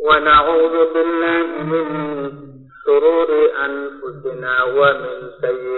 ونعوذ 0.00 0.92
بالله 0.94 1.46
من 1.72 1.86
شرور 2.84 3.30
أنفسنا 3.66 4.64
ومن 4.64 5.16
سيئات 5.40 5.69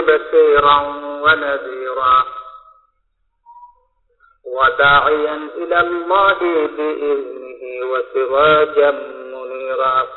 بشيرا 0.00 0.80
ونذيرا. 1.24 2.24
وداعيا 4.44 5.36
إلى 5.54 5.80
الله 5.80 6.38
بإذنه 6.66 7.86
وسراجا 7.90 8.90
منيرا. 9.34 10.08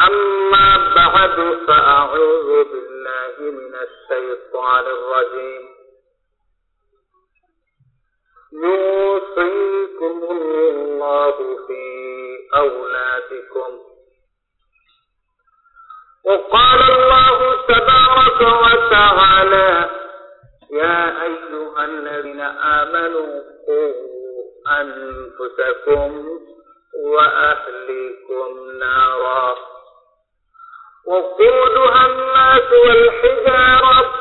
أما 0.00 0.94
بعد 0.94 1.58
فأعوذ 1.66 2.64
بالله 2.64 3.34
من 3.40 3.74
الشيطان 3.74 4.84
الرجيم. 4.86 5.68
يوصيكم 8.52 10.26
الله 10.30 11.36
في 11.66 11.82
أولادكم 12.54 13.09
وقال 16.24 16.80
الله 16.90 17.62
تبارك 17.68 18.40
وتعالى 18.40 19.90
يا 20.72 21.22
أيها 21.22 21.84
الذين 21.84 22.40
آمنوا 22.40 23.42
قوا 23.66 23.94
أنفسكم 24.80 26.38
وأهليكم 27.04 28.78
نارا. 28.78 29.56
وقودها 31.06 32.06
الناس 32.06 32.72
والحجارة. 32.86 34.14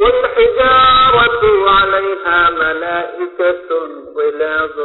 والحجارة 0.00 1.70
عليها 1.70 2.50
ملائكة 2.50 3.68
غلاظ 4.16 4.78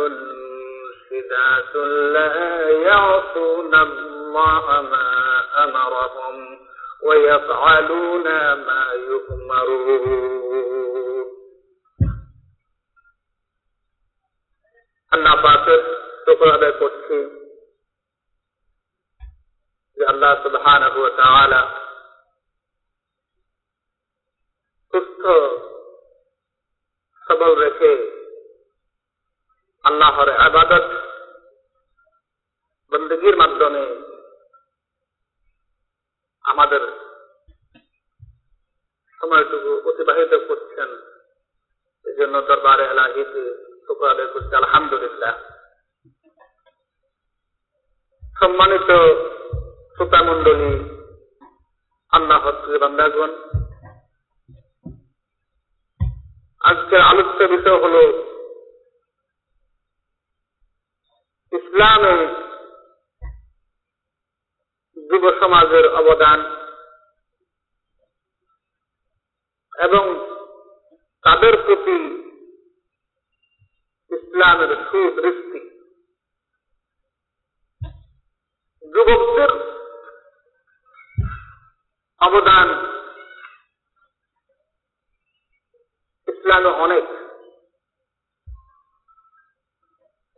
شداد 1.09 1.77
لا 2.13 2.35
يعصون 2.83 3.75
الله 3.77 4.65
ما 4.83 5.11
أمرهم 5.65 6.59
ويفعلون 7.03 8.27
ما 8.61 8.83
يؤمرون 9.09 10.35
আল্লাহ 15.13 15.35
পাকের 15.45 15.81
শুকর 16.25 16.49
আদায় 16.51 16.75
করছি 16.81 17.19
যে 19.97 20.03
আল্লাহ 20.13 20.33
সুবহানাহু 20.43 20.99
ওয়া 21.01 21.13
তাআলা 21.21 21.63
সুস্থ 24.93 25.23
সবল 27.27 27.53
রেখে 27.55 27.93
আল্লাহর 29.85 30.31
আবাদত 30.39 30.87
মাধ্যমে 33.60 33.84
আমাদের 36.46 36.84
সময়টুকু 39.22 39.72
অতিবাহিত 39.90 40.34
করছেন। 40.48 40.90
এই 42.06 42.16
জন্য 42.20 42.36
দরবারে 42.42 42.84
এলাহিতে 42.88 43.42
শুক্র 43.86 44.04
আদায় 44.12 44.30
করছে, 44.34 44.54
আলহামদুলিল্লাহ। 44.56 45.34
সম্মানিত 48.24 48.90
শ্রোতা 49.96 50.20
মন্ডলী 50.28 50.72
আল্লাহ 52.14 52.44
বান্দাগণ 52.82 53.32
আজকের 56.62 57.02
আলোচ্য 57.02 57.40
বিষয় 57.54 57.78
হল 57.84 57.96
ইসলামে 61.52 62.16
যুব 65.10 65.32
সমাজের 65.40 65.94
অবদান 65.94 66.40
এবং 69.86 70.04
তাদের 71.24 71.54
প্রতি 71.66 71.98
ইসলামের 74.12 74.76
সুদৃষ্টি। 74.76 75.60
যুবকদের 78.94 79.52
অবদান 82.22 82.68
ইসলামে 86.28 86.70
অনেক। 86.70 87.04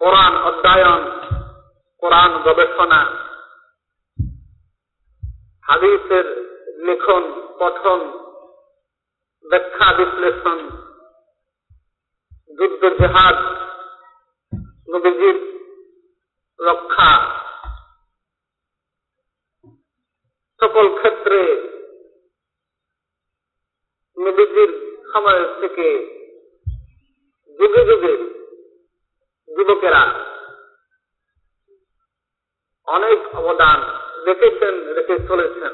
কোরআন 0.02 0.34
অধ্যয়ন, 0.44 1.02
কোরআন 1.98 2.38
গবেষণা 2.44 3.31
হাদিসের 5.72 6.26
লেখন, 6.78 7.24
পঠন, 7.60 8.00
ব্যাখ্যা, 9.46 9.88
বিশ্লেষণ 9.94 10.60
যুদ্ধ 12.60 12.82
জেহাদ, 13.00 13.38
নবীজির 14.88 15.38
রক্ষা, 16.60 17.12
সকল 20.62 20.86
ক্ষেত্রে 20.98 21.40
নবীজির 24.18 24.72
সময় 25.14 25.42
থেকে 25.62 25.88
যুগে 27.60 27.82
যুগে 27.86 28.14
যুবকেরা 29.50 30.04
অনেক 32.88 33.20
অবদান 33.36 34.01
রেখেছেন 34.28 34.74
রেখে 34.94 35.16
চলেছেন। 35.28 35.74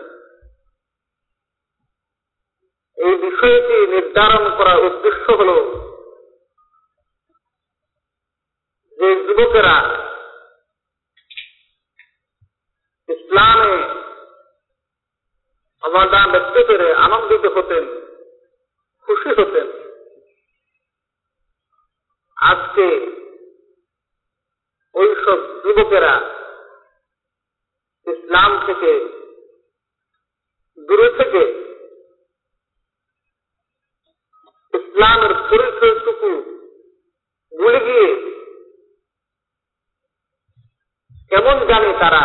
এই 2.98 3.16
বিষয়টি 3.16 3.76
নির্ধারণ 3.88 4.44
করার 4.58 4.80
উদ্দেশ্য 4.86 5.26
হল 5.32 5.52
যে 9.00 9.08
যুবকেরা 9.28 9.78
ইসলামে 13.10 13.74
অবদান 15.84 16.28
রাখতে 16.32 16.62
পেরে 16.64 16.88
আনন্দিত 16.96 17.46
হতেন, 17.46 17.84
খুশি 19.08 19.30
হতেন। 19.30 19.68
আজকে 22.38 22.88
ওইসব 24.96 25.38
যুবকেরা 25.64 26.14
ইসলাম 28.08 28.52
থেকে, 28.68 28.92
দূরে 30.78 31.10
থেকে, 31.20 31.44
ইসলামের 34.74 35.34
পরিচয়টুকু 35.50 36.32
ভুলে 37.52 37.80
গিয়ে 37.88 38.08
কেমন 41.32 41.58
জানে 41.70 41.92
তারা 42.02 42.24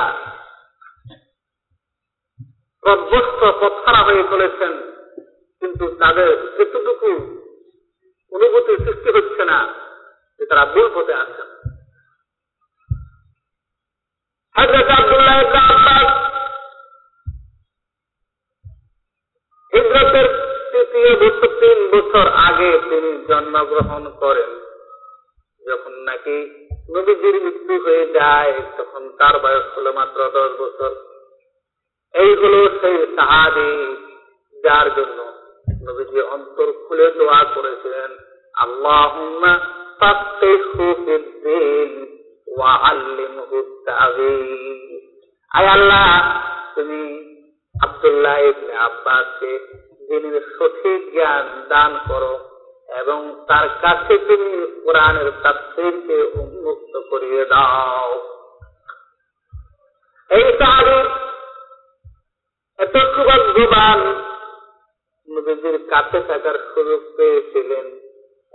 প্রধ্বস্ত 2.83 3.41
পথহারা 3.61 4.01
হয়ে 4.09 4.25
চলেছেন, 4.31 4.73
কিন্তু 5.63 5.85
তাদের 6.03 6.29
এতটুকু 6.63 7.11
অনুভূতি 8.33 8.73
সৃষ্টি 8.85 9.11
হচ্ছে 9.17 9.43
না 9.45 9.59
যে 10.41 10.45
তারা 10.51 10.65
ভুল 10.73 10.87
পথে 10.95 11.15
আছেন 11.15 11.49
হজরত 14.57 14.91
আব্দুল্লাহ 14.91 15.39
আব্বাস 15.39 16.09
হিজরতের 19.73 20.27
তৃতীয় 20.73 21.11
বছর, 21.21 21.49
তিন 21.61 21.79
বছর 21.93 22.27
আগে 22.49 22.71
তিনি 22.91 23.11
জন্মগ্রহণ 23.29 24.05
করেন। 24.21 24.51
যখন 25.63 25.93
নাকি 25.93 26.37
নবীজির 26.91 27.37
মৃত্যু 27.45 27.75
হয়ে 27.85 28.07
যায়, 28.13 28.53
তখন 28.79 29.03
তার 29.19 29.35
বয়স 29.43 29.67
হলো 29.77 29.93
মাত্র 29.93 30.19
দশ 30.35 30.51
বছর। 30.61 30.91
এই 32.15 32.31
হলো 32.35 32.61
সেই 32.81 32.99
সাহাবি 33.17 33.71
যার 34.65 34.87
জন্য 34.97 35.19
নবীজি 35.89 36.21
অন্তর 36.21 36.69
খুলে 36.73 37.07
দোয়া 37.11 37.45
করেছিলেন, 37.55 38.11
আল্লাহুম্মা 38.55 39.53
আল্লাহ, 45.51 46.09
তুমি 46.75 47.01
আব্দুল্লাহ 47.75 48.37
ইবনে 48.39 48.75
আব্বাসকে 48.79 49.53
দিনের 50.09 50.41
সঠিক 50.59 51.01
জ্ঞান 51.13 51.47
দান 51.69 51.93
করো 52.09 52.35
এবং 53.01 53.21
তার 53.49 53.69
কাছে 53.83 54.15
তুমি 54.19 54.53
কোরআনের 54.85 55.31
তাফসীরকে 55.43 56.17
উন্মুক্ত 56.41 56.95
করিয়ে 57.11 57.45
দাও। 57.45 58.11
এই 60.31 60.47
সাহাবী 60.59 60.99
এত 62.79 62.95
সৌভাগ্যবান 63.15 64.01
নবীজির 65.29 65.79
কাছে 65.91 66.19
থাকার 66.29 66.57
সুযোগ 66.75 67.01
পেয়েছিলেন 67.17 67.87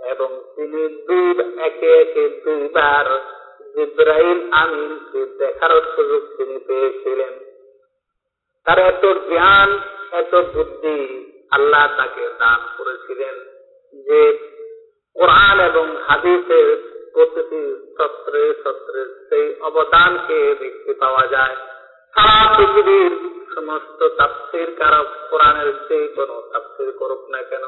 এবং 0.00 0.28
তিনি 0.54 0.82
দুই, 1.06 1.26
একে 1.64 1.88
একে 2.02 2.24
দুইবার 2.44 3.06
জিব্রাইল 3.78 4.38
আমিনকে 4.52 5.20
দেখার 5.38 5.72
সুযোগ 5.96 6.22
তিনি 6.36 6.56
পেয়েছিলেন। 6.66 7.34
তার 8.66 8.78
এত 8.78 9.04
জ্ঞান, 9.28 9.70
এত 10.12 10.32
বুদ্ধি 10.54 10.98
আল্লাহ 11.50 11.84
তাকে 11.98 12.24
দান 12.38 12.60
করেছিলেন 12.78 13.36
যে 14.06 14.20
কোরআন 15.16 15.56
এবং 15.60 15.86
হাদিসের 16.08 16.68
প্রতিটি 17.14 17.62
সত্রে 17.98 18.42
সত্রে 18.64 19.00
সেই 19.28 19.46
অবদানকে 19.60 20.38
দেখতে 20.60 20.92
পাওয়া 20.92 21.24
যায়। 21.26 21.56
সারা 22.14 22.40
পৃথিবীর 22.56 23.12
সমস্ত 23.54 24.00
তাফসির 24.18 24.68
কারক 24.78 25.08
কোরআনের 25.30 25.70
সেই 25.88 26.06
কোন 26.08 26.30
তাফসির 26.52 26.90
করুক 26.92 27.22
না 27.28 27.40
কেন, 27.42 27.64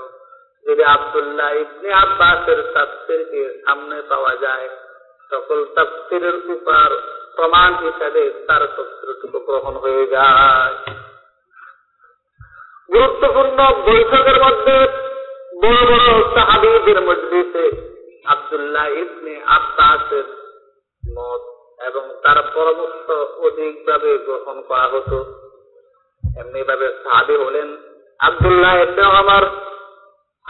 যদি 0.66 0.82
আবদুল্লাহ 0.84 1.50
ইবনে 1.54 1.90
আব্বাসের 1.94 2.60
তাফসিরকে 2.74 3.42
সামনে 3.64 3.96
পাওয়া 4.08 4.34
যায় 4.36 4.68
সকল 5.30 5.64
তাফসিরের 5.74 6.36
উপর 6.50 6.88
প্রমাণ 7.36 7.70
হিসাবে 7.74 8.22
তার 8.46 8.62
তফসিরটুকু 8.76 9.38
গ্রহণ 9.38 9.74
হয়ে 9.76 10.06
যায়। 10.06 10.74
গুরুত্বপূর্ণ 12.92 13.58
বৈঠকের 13.86 14.38
মধ্যে 14.42 14.76
বড় 15.62 15.80
বড় 15.90 16.34
সাহাবিদের 16.34 16.98
মজলিসে 17.02 17.64
আবদুল্লাহ 18.26 18.86
ইবনে 18.86 19.34
আব্বাসের 19.46 20.26
মত 21.04 21.42
এবং 21.86 22.04
তার 22.22 22.38
পরামর্শ 22.54 23.06
অধিকভাবে 23.38 24.18
গ্রহণ 24.18 24.56
করা 24.62 24.86
হতো। 24.86 25.18
এমনি 26.40 26.62
ভাবে 26.62 26.86
সাহাবি 27.04 27.36
হলেন 27.36 27.68
আবদুল্লাহ 28.20 28.74
ইবনে 28.82 29.02
আমার 29.02 29.44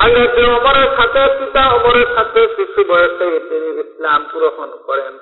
হযরত 0.01 0.39
ওমরের 0.39 0.89
সাথে, 0.97 1.39
পিতা 1.39 1.73
ওমরের 1.75 2.07
সাথে, 2.15 2.49
শিশু 2.57 2.85
বয়সে 2.89 3.41
তিনি 3.49 3.81
ইসলাম 3.81 4.27
গ্রহণ 4.33 4.71
করেন। 4.87 5.19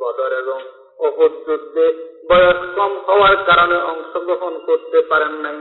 বদর 0.00 0.32
এবং 0.38 0.60
অহুদ 0.98 1.32
যুদ্ধে 1.46 1.86
বয়স 2.30 2.76
কম 2.76 2.98
হওয়ার 3.06 3.36
কারণে 3.46 3.76
অংশগ্রহণ 3.82 4.58
করতে 4.66 5.00
পারেন 5.00 5.32
নাই। 5.32 5.58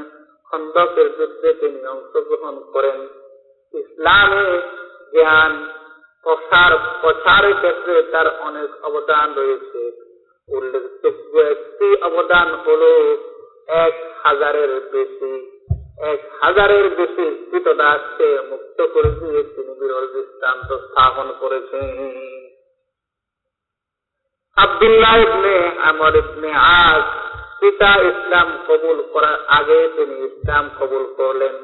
খন্দকের 0.51 1.17
যুদ্ধে 1.17 1.53
তিনি 1.53 1.87
অংশগ্রহণ 1.87 2.59
করেন। 2.73 3.07
ইসলামে 3.73 4.61
জ্ঞান, 5.11 5.67
প্রসার 6.23 6.71
প্রসারের 7.01 7.53
ক্ষেত্রে 7.55 8.03
তার 8.03 8.27
অনেক 8.39 8.85
অবদান 8.85 9.33
রয়েছে। 9.33 9.91
উল্লেখযোগ্য 10.49 11.39
একটি 11.39 12.01
অবদান 12.01 12.55
হল 12.55 12.81
এক 13.67 13.93
হাজারের 14.23 14.81
বেশি 14.91 15.33
এক 15.97 16.19
হাজারের 16.41 16.89
বেশি 16.89 17.47
কৃতদাসকে 17.51 18.37
মুক্ত 18.49 18.81
করে 18.81 19.09
দিয়ে 19.09 19.43
তিনি 19.43 19.73
বিরল 19.79 20.07
দৃষ্টান্ত 20.13 20.73
স্থাপন 20.73 21.33
করেছেন। 21.39 22.11
ইবনে 25.21 25.71
আমর 25.81 26.15
ইবনে 26.15 26.53
আজ 26.53 27.03
পিতা 27.59 27.95
ইসলাম 28.01 28.57
কবুল 28.67 29.03
করার 29.13 29.37
আগে 29.47 29.89
তিনি 29.95 30.15
ইসলাম 30.25 30.69
কবুল 30.79 31.13
করলেন। 31.17 31.55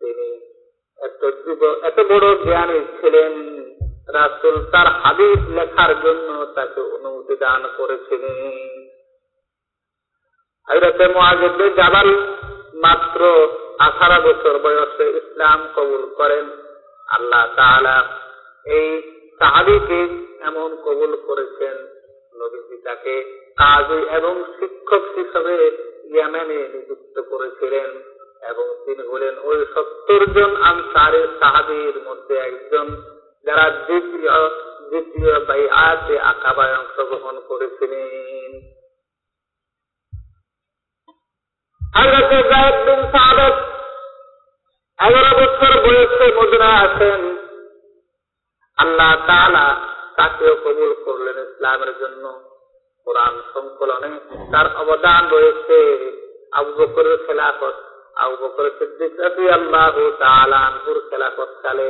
তিনি 0.00 0.28
এত 0.98 1.24
এত 1.82 2.00
বড় 2.00 2.36
জ্ঞানী 2.44 2.80
ছিলেন। 3.00 3.32
রাসুল 4.08 4.64
তার 4.64 4.86
হাদিস 4.86 5.48
লেখার 5.48 6.00
জন্য 6.02 6.46
তাকে 6.46 6.80
অনুমতি 6.80 7.36
দান 7.36 7.62
করেছিলেন। 7.76 8.78
হজরতে 10.68 11.70
জাবাল 11.70 12.08
মাত্র 12.82 13.20
আঠারো 13.78 14.18
বছর 14.28 14.54
বয়সে 14.58 15.06
ইসলাম 15.10 15.60
কবুল 15.76 16.02
করেন। 16.16 16.46
আল্লাহ 17.08 17.44
তাআলা 17.56 17.96
এই 18.66 18.88
সাহাবিকে 19.38 20.00
এমন 20.40 20.70
কবুল 20.84 21.12
করেছেন, 21.26 21.76
নবীজি 22.34 22.76
তাকে 22.82 23.14
কাজী 23.56 24.00
এবং 24.18 24.34
শিক্ষক 24.58 25.04
হিসেবে 25.16 25.56
ইয়ামেনে 26.04 26.58
নিযুক্ত 26.74 27.16
করেছিলেন 27.30 27.90
এবং 28.42 28.66
তিনি 28.84 29.02
হলেন 29.08 29.34
ওই 29.42 29.58
সত্তর 29.74 30.22
জন 30.26 30.52
আনসারের 30.62 31.28
সাহাবির 31.40 31.96
মধ্যে 32.06 32.34
একজন 32.48 32.86
যারা 33.46 33.66
দ্বিতীয় 33.86 34.34
দ্বিতীয় 34.88 35.32
বাই 35.40 35.62
আয়াতে 35.82 36.14
আকাবায় 36.32 36.74
অংশগ্রহণ 36.78 37.36
করেছিলেন। 37.48 38.50
হযরত 41.92 42.32
যায়েদ 42.50 42.76
বিন 42.86 43.00
সাআদ 43.12 43.54
এগারো 44.98 45.30
বছর 45.38 45.72
বয়সে 45.84 46.26
মদিনা 46.38 46.68
আছেন 46.84 47.20
আল্লাহ 48.78 49.12
তাআলা 49.26 49.66
তাকেও 50.16 50.54
কবুল 50.64 50.92
করলেন 51.04 51.36
ইসলামের 51.38 51.92
জন্য। 52.00 52.24
কোরআন 53.06 53.34
সংকলনে 53.54 54.12
তার 54.52 54.66
অবদান 54.76 55.22
রয়েছে 55.30 55.78
আবু 56.52 56.70
বকরের 56.78 57.16
খেলাফত। 57.26 57.76
আবু 58.14 58.36
বকর 58.36 58.64
সিদ্দিক 58.78 59.12
রাদিয়াল্লাহু 59.20 60.02
তাআলা 60.18 60.58
আনহুর 60.68 60.98
খেলাফত 61.10 61.50
কালে 61.62 61.88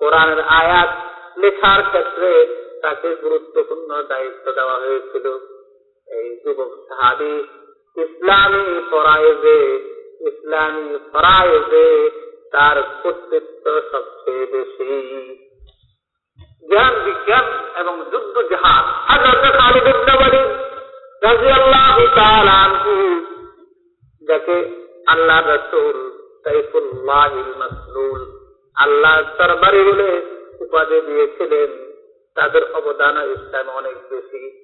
কোরআনের 0.00 0.40
আয়াত 0.60 0.90
লেখার 1.38 1.80
ক্ষেত্রে 1.88 2.30
তাকে 2.82 3.08
গুরুত্বপূর্ণ 3.16 3.90
দায়িত্ব 4.02 4.52
দেওয়া 4.52 4.76
হয়েছিল। 4.78 5.26
এই 6.08 6.28
যুবক 6.44 6.70
সাহাবি 6.88 7.34
ইসলামী 7.96 8.80
ফরাইজে 8.90 9.76
ইসলামী 10.20 10.98
ফরাইজে 11.12 12.10
তার 12.52 12.82
কর্তৃত্ব 13.02 13.80
সবচেয়ে 13.92 14.46
বেশি। 14.46 15.36
জ্ঞান 16.70 17.04
বিজ্ঞান 17.04 17.44
এবং 17.76 18.04
যুদ্ধ 18.12 18.42
জাহাজ। 18.50 18.84
হাজরত 19.10 19.56
খালিদ 19.58 19.86
ইবনে 19.86 20.12
ওয়ালিদ 20.12 20.50
রাদিয়াল্লাহু 21.22 22.06
তাআলা 22.14 22.68
যাকে 24.28 24.86
আল্লাহ 25.06 25.46
রাসূল 25.46 26.12
সাইফুল্লাহিল 26.44 27.54
মাসলুল 27.58 28.20
আল্লাহ 28.76 29.22
দরবারে 29.38 29.84
বলে 29.84 30.26
উপাধি 30.60 31.00
দিয়েছিলেন। 31.00 31.92
তাদের 32.34 32.72
অবদান 32.72 33.30
ইসলামে 33.30 33.70
অনেক 33.70 33.96
বেশি। 34.10 34.61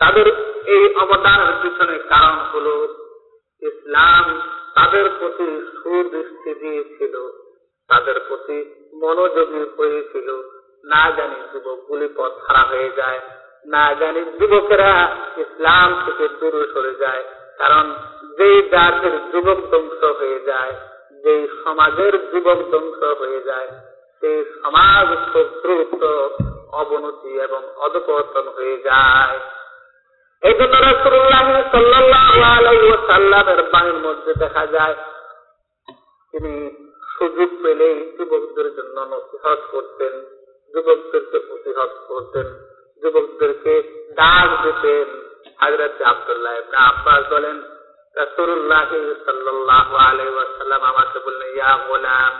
তাদের 0.00 0.26
এই 0.74 0.84
অবদানের 0.94 1.52
পিছনে 1.62 1.96
কারণ 2.12 2.36
হলো, 2.52 2.74
ইসলাম 3.62 4.24
তাদের 4.74 5.04
প্রতি 5.18 5.48
সুদৃষ্টি 5.76 6.52
দিয়েছিল, 6.62 7.14
তাদের 7.90 8.16
প্রতি 8.28 8.58
মনোযোগী 9.02 9.62
হয়েছিল। 9.76 10.28
না 10.84 11.02
জানি 11.16 11.38
যুবকগুলি 11.52 12.08
পথ 12.16 12.32
হারা 12.44 12.62
হয়ে 12.70 12.90
যায়, 12.96 13.20
না 13.66 13.84
জানি 14.00 14.20
যুবকেরা 14.38 14.92
ইসলাম 15.36 15.88
থেকে 16.04 16.24
দূরে 16.38 16.62
সরে 16.72 16.94
যায়, 17.00 17.22
কারণ 17.58 17.84
যেই 18.38 18.58
জাতির 18.72 19.14
যুবক 19.32 19.58
ধ্বংস 19.70 20.00
হয়ে 20.20 20.40
যায়, 20.40 20.72
যেই 21.24 21.42
সমাজের 21.64 22.14
যুবক 22.30 22.58
ধ্বংস 22.70 23.00
হয়ে 23.20 23.40
যায়, 23.40 23.68
সেই 24.22 24.38
সমাজ 24.62 25.08
খুব 25.32 25.46
অবনতি 26.72 27.32
এবং 27.38 27.62
অধপতন 27.76 28.46
হয়ে 28.56 28.76
যায়। 28.82 29.38
এই 30.48 30.54
জন্য 30.58 30.74
রসুল্লাহ 30.90 31.46
সাল্লামের 33.08 33.60
বাণীর 33.72 33.98
মধ্যে 34.06 34.32
দেখা 34.42 34.64
যায়, 34.74 34.96
তিনি 36.34 36.52
সুযোগ 37.16 37.50
পেলেই 37.62 37.96
যুবকদের 38.16 38.68
জন্য 38.76 38.96
নসিহত 39.12 39.60
করতেন 39.72 40.12
যুবকদেরকে 40.74 41.38
প্রতিহত 41.48 41.92
করতেন, 42.10 42.46
যুবকদেরকে 43.02 43.74
ডাক 44.18 44.48
দিতেন। 44.64 45.06
হাজরত 45.60 45.96
আব্দুল্লাহ 46.12 46.52
ইবনে 46.60 46.78
আব্বাস 46.90 47.22
বলেন, 47.34 47.56
রাসূলুল্লাহ 48.20 48.90
সাল্লাল্লাহু 49.26 49.94
আলাইহি 50.08 50.34
ওয়াসাল্লাম 50.36 50.80
আমাকে 50.92 51.18
বললেন, 51.26 51.48
ইয়া 51.58 51.72
গোলাম 51.88 52.32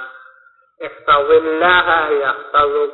ইহতাযিল্লাহ 0.81 1.87
ইয়াহতাযুক 2.19 2.93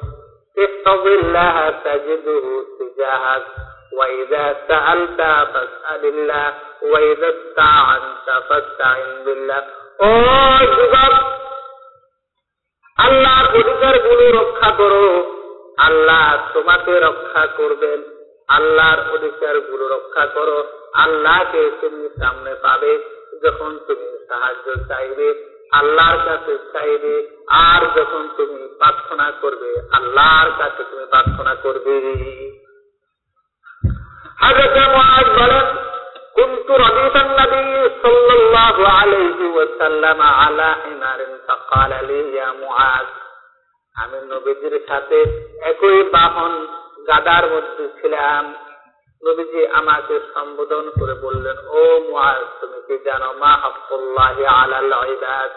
ইহতাযিল্লাহ 0.64 1.56
তাজিদুহু 1.84 2.52
তিজাহাক 2.78 3.44
وإذا 3.91 4.45
سألت 4.67 5.19
فاسأل 5.53 6.03
الله 6.05 6.53
وإذا 6.83 7.29
استعنت 7.29 8.27
فاستعن 8.47 9.11
بالله 9.25 9.63
ও 10.01 10.09
যুবক 10.75 11.13
আল্লাহর 12.97 13.47
অধিকার 13.51 13.95
গুলো 14.07 14.25
রক্ষা 14.39 14.69
করো 14.71 15.05
আল্লাহ 15.77 16.25
তোমাকে 16.53 16.93
রক্ষা 16.99 17.43
করবেন 17.57 17.99
আল্লাহর 18.49 19.01
অধিকার 19.15 19.55
গুলো 19.69 19.85
রক্ষা 19.87 20.25
করো 20.35 20.57
আল্লাহকে 20.95 21.61
তুমি 21.81 22.03
সামনে 22.19 22.53
পাবে 22.63 22.91
যখন 23.43 23.71
তুমি 23.87 24.07
সাহায্য 24.29 24.67
চাইবে 24.89 25.27
আল্লাহর 25.71 26.19
কাছে 26.27 26.53
চাইবে 26.73 27.15
আর 27.65 27.81
যখন 27.97 28.23
তুমি 28.37 28.59
প্রার্থনা 28.79 29.27
করবে 29.41 29.69
আল্লাহর 29.97 30.51
কাছে 30.59 30.81
তুমি 30.91 31.05
প্রার্থনা 31.05 31.53
করবে 31.65 31.95
حضرت 34.41 34.77
معاذ 34.87 35.27
বলেন 35.39 35.67
كنت 36.35 36.67
رديف 36.71 37.15
النبي 37.17 37.91
صلى 38.03 38.33
الله 38.33 38.87
عليه 38.89 39.39
وسلم 39.49 40.21
على 40.21 40.75
حمار 40.75 41.19
فقال 41.47 41.91
لي 42.07 42.19
يا 42.35 42.49
معاذ 42.53 43.07
আমি 43.95 44.19
নবীজির 44.33 44.75
সাথে 44.89 45.19
একই 45.71 45.99
বাহন 46.13 46.53
গাদার 47.07 47.45
মধ্যে 47.53 47.85
ছিলাম 47.99 48.43
নবীজি 49.21 49.61
আমাকে 49.79 50.15
সম্বোধন 50.33 50.85
করে 50.99 51.15
বললেন 51.25 51.57
ও 51.71 51.81
মুআজ 52.07 52.41
তুমি 52.59 52.79
কি 52.87 52.95
জানো 53.05 53.29
মা 53.43 53.53
হাক্কুল্লাহ 53.63 54.35
আলাল 54.55 54.93
ইবাদ 55.15 55.51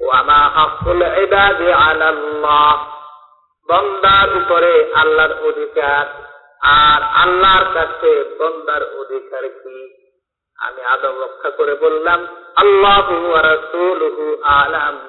ওয়া 0.00 0.18
মা 0.30 0.40
হাক্কুল 0.56 1.02
ইবাদি 1.24 1.68
আলাল্লাহ 1.82 2.74
বন্দার 3.68 4.28
উপরে 4.40 4.72
আল্লাহর 5.02 5.34
অধিকার 5.48 6.04
আর 6.61 7.03
আল্লাহর 7.03 7.73
কাছে 7.73 8.35
বন্দার 8.39 8.83
অধিকার 8.83 9.49
কি? 9.49 9.93
আমি 10.57 10.81
আদম 10.81 11.21
রক্ষা 11.21 11.49
করে 11.49 11.75
বললাম, 11.75 12.27
আল্লাহ 12.55 13.11
আলাম। 14.43 14.99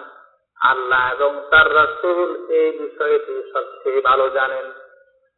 আল্লাহ 0.61 1.13
এবং 1.13 1.41
তার 1.51 1.75
রাসূল 1.75 2.51
এই 2.51 2.71
বিষয়টি 2.79 3.43
সবচেয়ে 3.53 4.01
ভালো 4.01 4.29
জানেন। 4.29 4.73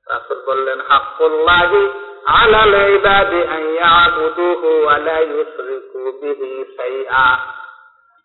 রাসূল 0.06 0.42
বললেন, 0.46 0.80
হাক্কুল্লাহি 0.80 1.90
আলাল 2.24 2.74
ইবাদি 2.74 3.44
আন 3.46 4.18
ওয়া 4.64 4.98
লা 4.98 5.18
ইউশরিকু 5.18 6.12
বিহি 6.20 6.64
শাইআ। 6.76 7.36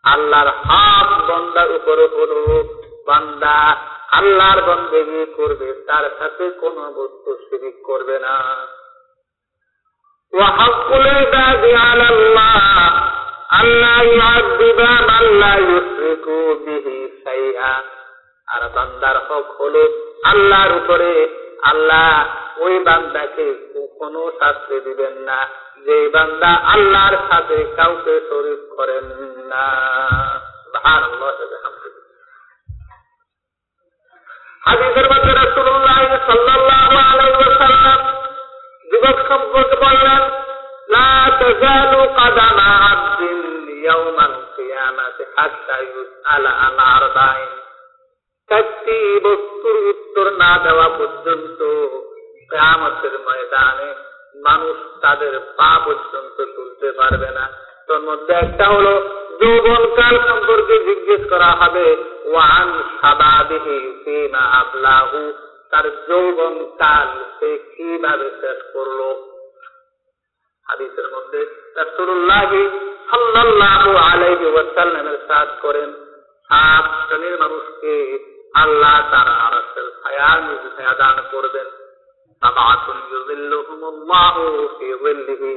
আল্লাহর 0.03 0.47
হক 0.47 1.31
বন্দার 1.31 1.71
উপর 1.71 1.97
হলো 1.99 2.83
বান্দা 3.07 3.75
আল্লাহর 4.12 4.60
বন্দেগি 4.60 5.22
করবে 5.36 5.68
তার 5.86 6.04
সাথে 6.18 6.44
কোনো 6.60 6.82
বস্তু 6.96 7.30
শিরিক 7.44 7.76
করবে 7.84 8.16
না 8.18 8.36
وحق 10.32 10.88
العباد 10.94 11.64
على 11.80 12.06
الله 12.08 12.92
ألا 13.52 13.96
يعذب 14.10 14.80
من 15.10 15.24
لا 15.40 15.54
يشرك 15.66 16.26
به 16.66 16.86
شيئا 17.24 17.74
আর 18.48 18.62
বান্দার 18.74 19.16
হক 19.28 19.46
হলো 19.60 19.84
আল্লাহর 20.24 20.72
উপরে 20.80 21.12
আল্লাহ 21.62 22.10
ওই 22.58 22.74
বান্দাকে 22.84 23.46
কোনো 24.00 24.20
শাস্তি 24.40 24.76
দিবেন 24.80 25.14
না 25.28 25.38
যে 25.86 25.96
বান্দা 26.14 26.50
আল্লাহর 26.74 27.16
সাথে 27.30 27.56
কাউকে 27.76 28.14
শরীর 28.30 28.60
করেন 28.76 29.04
না 29.50 29.64
হাদিসের 34.67 35.07
মধ্যে 35.11 35.31
রাসূলুল্লাহ 35.33 35.99
সাল্লাল্লাহু 36.27 36.95
আলাইহি 37.09 37.37
ওয়াসাল্লাম 37.41 37.99
যুবক 38.91 39.17
সম্পর্কে 39.27 39.75
বললেন 39.85 40.21
লা 40.89 41.09
তাজালু 41.39 42.01
কাদামা 42.15 42.69
আবদিন 42.91 43.39
ইয়াউমাল 43.81 44.37
কিয়ামাতি 44.55 45.23
হাত্তা 45.35 45.75
ইউসআলা 45.79 46.51
আন 46.65 46.77
আরবাইন। 46.95 47.51
চারটি 48.49 48.97
বস্তুর 49.23 49.77
উত্তর 49.91 50.25
না 50.31 50.51
দেওয়া 50.63 50.87
পর্যন্ত 50.89 51.59
কিয়ামতের 52.49 53.15
ময়দানে 53.25 53.89
মানুষ 54.45 54.77
তাদের 55.01 55.33
পা 55.57 55.71
পর্যন্ত 55.85 56.37
তুলতে 56.55 56.87
পারবে 56.91 57.29
না। 57.31 57.45
তোর 57.87 58.01
মধ্যে 58.01 58.33
একটা 58.33 58.65
হলো 58.73 58.93
যৌবনকাল 59.39 60.15
সম্পর্কে 60.29 60.75
জিজ্ঞেস 60.87 61.21
করা 61.29 61.49
হবে, 61.61 61.87
ওয়ান 62.31 62.69
সাবাদিহি 63.01 63.77
ফিমা 64.03 64.43
আবলাহু 64.61 65.19
তার 65.71 65.85
যৌবন 66.07 66.55
কাল 66.81 67.07
সে 67.37 67.49
কীভাবে 67.73 68.27
শেষ 68.41 68.59
করল? 68.73 68.99
হাদিসের 70.65 71.07
মধ্যে 71.15 71.39
সাল্লাল্লাহু 73.09 73.91
আলাইহি 74.09 74.47
ওয়াসাল্লামের 74.53 75.19
সাথ 75.27 75.49
করেন, 75.61 75.89
সাত 76.49 76.85
শ্রেণির 77.03 77.35
মানুষকে 77.43 77.93
আল্লাহ 78.53 78.95
তারা 79.11 79.33
আরশের 79.47 79.87
ছায়ার 80.01 80.39
দান 81.01 81.17
করবেন। 81.31 81.67
সাবাতুন 82.41 82.97
ইউযিল্লুহুমুল্লাহু 83.11 84.43
ফি 84.77 84.87
যিল্লিহি। 85.03 85.55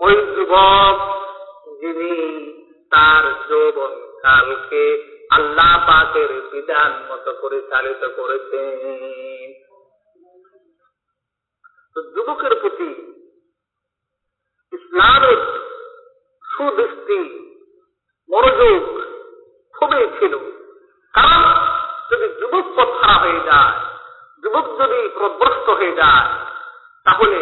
ওই 0.00 0.16
যুবক 0.36 0.96
যিনি 1.80 2.12
তার 2.90 3.24
যৌবন 3.48 4.20
কালকে 4.22 4.84
আল্লাহ 5.30 5.86
পাকের 5.86 6.28
বিধান 6.52 6.92
মতো 7.08 7.32
পরিচালিত 7.40 8.04
করেছেন। 8.16 8.78
যুবকের 12.14 12.54
প্রতি 12.60 12.90
ইসলামের 14.72 15.36
সুদৃষ্টি, 16.56 17.20
মনোযোগ 18.30 19.01
খুবই 19.82 20.06
ছিল 20.18 20.34
কারণ 21.14 21.42
যদি 22.10 22.26
যুবক 22.40 22.66
পথা 22.76 23.12
হয়ে 23.12 23.40
যায়, 23.40 23.72
যুবক 24.42 24.66
যদি 24.78 25.08
প্রভ্রষ্ট 25.18 25.66
হয়ে 25.70 25.92
যায়, 25.92 26.28
তাহলে 27.04 27.40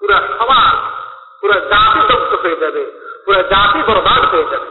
পুরা 0.00 0.18
সমাজ, 0.38 0.76
পুরা 1.40 1.56
জাতি 1.60 2.00
ধ্বংস 2.08 2.32
হয়ে 2.44 2.56
যাবে, 2.56 2.82
পুরা 3.24 3.42
জাতি 3.42 3.80
বরবাদ 3.82 4.22
হয়ে 4.24 4.46
যাবে। 4.50 4.68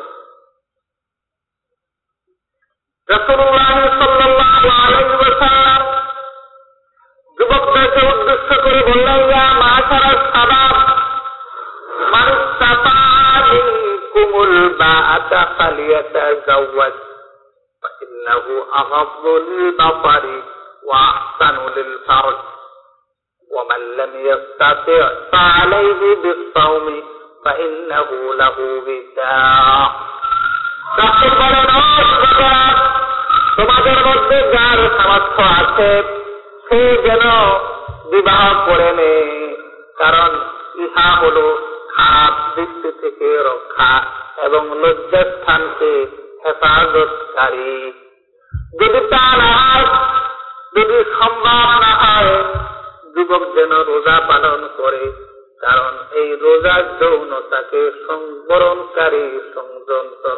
যুবকদেরকে 7.38 8.02
উদ্দেশ্য 8.06 8.50
করে 8.64 8.80
বললেন 8.84 9.22
মানুষ 12.14 12.40
কুমুল 14.15 14.55
বা 14.81 14.95
আতা 15.17 15.43
ফালিয়াতা 15.57 16.25
জাওয়াজ 16.47 16.97
فإنه 17.83 18.47
أغض 18.73 19.25
للبصر 19.49 20.25
وأحسن 20.85 21.57
للفرج 21.77 22.39
ومن 23.51 23.81
لم 23.97 24.13
يستطع 24.29 25.03
فعليه 25.33 26.03
بالصوم 26.23 26.87
فإنه 27.45 28.09
له 28.35 28.57
وجاء 28.87 29.91
তোমাদের 33.57 33.99
মধ্যে 34.07 34.39
যার 34.55 34.81
সামর্থ্য 34.97 35.43
আছে 35.61 35.91
সে 36.67 36.81
যেন 37.07 37.25
বিবাহ 38.11 38.43
করে 38.67 38.91
নে 38.99 39.13
কারণ 39.99 40.31
ইহা 40.77 41.09
হলো 41.23 41.47
খারাপ 41.96 42.56
দৃষ্টি 42.56 42.92
থেকে 43.02 43.44
রক্ষা 43.44 44.06
এবং 44.38 44.80
লজ্জাস্থানকে 44.80 46.08
হেফাজতকারী। 46.46 47.94
যদি 48.82 49.00
তা 49.10 49.38
না 49.38 49.56
যদি 50.78 51.04
সম্ভব 51.20 51.60
না 51.82 51.92
হয়, 51.96 52.44
যুবক 53.16 53.56
যেন 53.56 53.72
রোজা 53.84 54.22
পালন 54.28 54.70
করে, 54.78 55.12
কারণ 55.62 55.94
এই 56.12 56.36
রোজা 56.36 56.84
যৌনতাকে 57.00 57.92
সংবরণকারী 58.08 59.40
সংযন্ত 59.56 60.36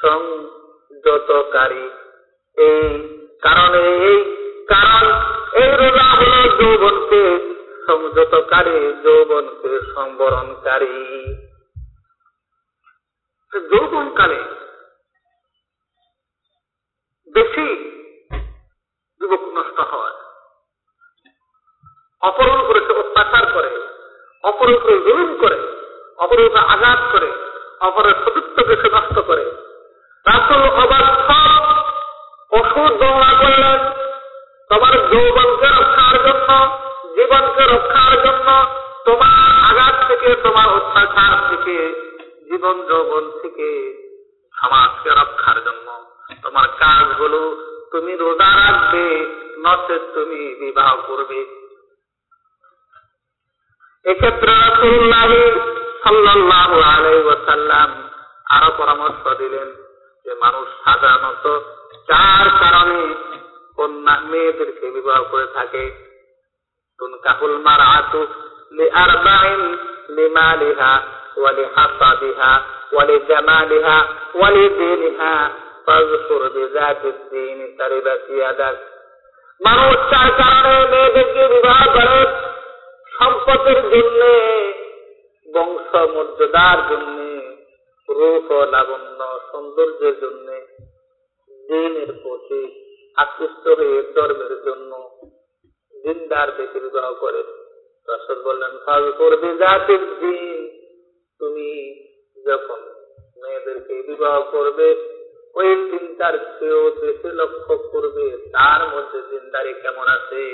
সংযতকারী। 0.00 1.90
এই 2.56 3.08
কারণে, 3.42 3.78
এই 3.78 4.36
কারণ, 4.68 5.12
এই 5.52 5.70
রোজা 5.76 6.04
হল 6.04 6.48
যৌবনকে 6.58 7.53
সংযতকারী 7.86 8.76
যৌবনকে 9.04 9.70
সংবরণকারী 9.94 10.96
যৌবনকালে 13.52 14.40
বেশি 17.34 17.66
যুবক 19.20 19.42
নষ্ট 19.48 19.78
হয়। 19.80 20.16
অপহরণ 22.22 22.60
করে, 22.66 22.80
সে 22.86 22.92
অত্যাচার 22.92 23.44
করে 23.52 23.70
অপরের 24.44 24.76
উপরে 24.76 24.96
জুলুম 24.98 25.30
করে 25.40 25.58
অপরের 26.18 26.46
উপরে 26.46 26.62
আঘাত 26.68 27.00
করে 27.12 27.28
অপরের 27.80 28.16
সতীত্বকে 28.24 28.74
সে 28.82 28.88
নষ্ট 28.90 29.16
করে। 29.18 29.44
রাসুল 30.26 30.62
অবাস্তব 30.82 31.60
ওষুধ 32.52 32.92
বর্ণনা 32.92 33.32
করলেন 33.40 33.80
তোমার 34.68 34.94
যৌবনকে 35.10 35.68
রক্ষার 35.68 36.16
জন্য 36.24 36.50
জীবনকে 37.14 37.64
রক্ষার 37.64 38.14
জন্য 38.24 38.66
তোমার 39.04 39.64
আঘাত 39.64 40.08
থেকে, 40.08 40.34
তোমার 40.42 40.68
অত্যাচার 40.68 41.48
থেকে, 41.50 41.76
জীবন 42.44 42.86
যৌবন 42.88 43.30
থেকে 43.42 43.68
সমাজকে 44.60 45.10
রক্ষার 45.10 45.64
জন্য। 45.64 46.04
তোমার 46.42 46.68
কাজগুলো 46.68 47.40
তুমি 47.90 48.16
রোজা 48.16 48.50
রাখবে, 48.56 49.26
নচেত 49.58 50.02
তুমি 50.14 50.54
বিবাহ 50.54 50.96
করবে। 51.06 51.40
এক্ষেত্রে 54.04 54.52
রসুল্লাহ 54.52 55.30
সাল্লাহ 56.02 57.88
আরও 58.50 58.72
পরামর্শ 58.76 59.36
দিলেন 59.38 59.68
যে 60.24 60.34
মানুষ 60.34 60.68
সাধারণত 60.84 61.46
চার 62.06 62.46
কারণে 62.60 63.14
কন্যা 63.76 64.20
মেয়েদেরকে 64.20 64.90
বিবাহ 64.90 65.24
করে 65.30 65.46
থাকে। 65.46 66.13
তুনকাহুল 66.98 67.56
মার 67.66 67.82
আতু 67.92 68.20
লি 68.72 68.86
আরবাইন 69.04 69.62
লিমালিহা 70.08 70.92
ওয়ালি 71.36 71.64
হাসাবিহা 71.74 72.52
ওয়ালি 72.92 73.16
জামালিহা 73.28 73.96
ওয়ালি 74.34 74.64
দিনিহা 74.78 75.34
ফাজকুর 75.86 76.42
বিজাতিদ 76.54 77.18
দিন 77.30 77.58
তারিবাত 77.78 78.22
ইয়াদাক 78.30 78.76
মানুষ 79.60 79.96
চার 80.10 80.28
কারণে 80.40 80.74
মেয়েদেরকে 80.92 81.42
বিবাহ 81.48 81.80
করে 81.96 82.20
সম্পদের 83.12 83.80
জন্য 83.92 84.22
বংশ 85.46 85.90
মর্যাদার 86.14 86.78
জন্য, 86.90 87.18
রূপ 88.08 88.48
লাবণ্য 88.72 89.20
সৌন্দর্যের 89.50 90.14
জন্য, 90.20 90.48
দিনের 91.50 92.10
প্রতি 92.22 92.62
আকৃষ্ট 93.16 93.64
হয়ে 93.78 93.98
ধর্মের 94.14 94.54
জন্য 94.66 94.90
দিনদার 96.04 96.56
দেখে 96.56 96.80
বিবাহ 96.80 97.14
করে। 97.14 97.42
রসদ 98.08 98.38
বললেন 98.44 98.70
ফল 98.86 99.12
করবে 99.18 99.56
জাতির 99.56 100.02
দিন। 100.20 100.60
তুমি 101.40 101.68
যখন 102.46 102.80
মেয়েদেরকে 103.36 103.94
বিবাহ 104.02 104.42
করবে, 104.42 104.88
ওই 105.54 105.70
চিন্তার 105.90 106.38
চেয়েও 106.58 106.90
দেশে 106.90 107.32
লক্ষ্য 107.32 107.76
করবে, 107.76 108.26
তার 108.52 108.82
মধ্যে 108.88 109.22
দিনদারি 109.30 109.74
কেমন 109.74 110.08
আছে? 110.08 110.44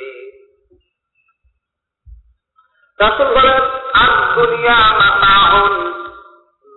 রাসুল 3.01 3.27
বলেন, 3.27 3.63
আর 3.93 4.11
দুনিয়া 4.35 4.79
মাতাহন 4.93 5.93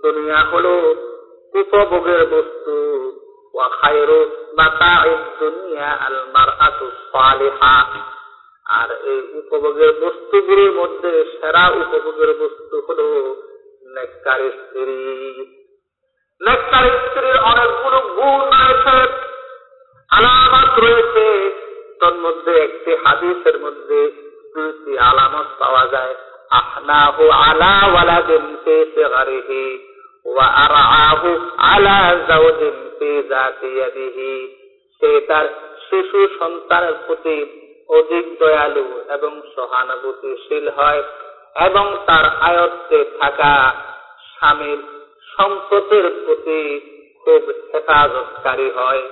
দুনিয়া 0.02 0.40
হলো 0.44 0.74
উপভোগের 1.54 2.28
বস্তু। 2.28 2.76
ওয়া 3.54 3.70
খায়রু 3.70 4.20
দুনিয়া 5.40 5.90
আল 5.92 6.18
মারআতু 6.34 6.92
সালিহা। 7.12 7.76
আর 8.70 8.92
এই 8.92 9.22
উপভোগের 9.34 9.94
বস্তুগুলির 10.02 10.72
মধ্যে 10.72 11.26
সেরা 11.42 11.70
উপভোগের 11.70 12.34
বস্তু 12.40 12.82
হলো 12.90 13.36
স্ত্রী 14.52 14.90
স্ত্রীর 16.90 17.38
অনেকগুলো 17.38 18.00
গুণ 18.16 18.40
রয়েছে। 18.40 19.14
আলামত 20.10 20.80
রয়েছে। 20.80 21.54
মধ্যে 22.16 22.64
একটি 22.64 22.96
হাদিসের 22.96 23.60
মধ্যে 23.60 24.12
দুইটি 24.54 25.00
আলামত 25.00 25.46
পাওয়া 25.60 25.88
যায়। 25.88 26.16
আহনাহু 26.50 27.30
আলা 27.30 27.82
সিগরিহি 28.66 29.88
ওয়া 30.26 30.46
আলা 30.46 32.16
সে 35.00 35.22
তার 35.22 35.48
শিশু 35.90 36.28
সন্তানের 36.40 36.94
প্রতি 37.08 37.63
অধিক 37.98 38.26
দয়ালু 38.40 38.86
এবং 39.10 39.32
সহানুভূতিশীল 39.56 40.66
হয় 40.70 41.02
এবং 41.68 41.86
তার 42.06 42.26
আয়ত্তে 42.42 43.00
থাকা 43.22 43.54
স্বামীর 44.30 44.82
সম্পদের 45.38 46.06
প্রতি 46.26 46.62
খুব 47.24 47.42
হেফাজতকারী 47.74 48.70
হয়। 48.72 49.04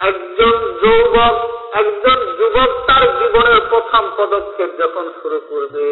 একজন 0.00 0.54
যুবক 0.82 1.36
একজন 1.72 2.18
যুবক 2.38 2.70
তার 2.86 3.04
জীবনের 3.18 3.60
প্রথম 3.70 4.04
পদক্ষেপ 4.16 4.70
যখন 4.78 5.04
শুরু 5.22 5.38
করবে, 5.48 5.86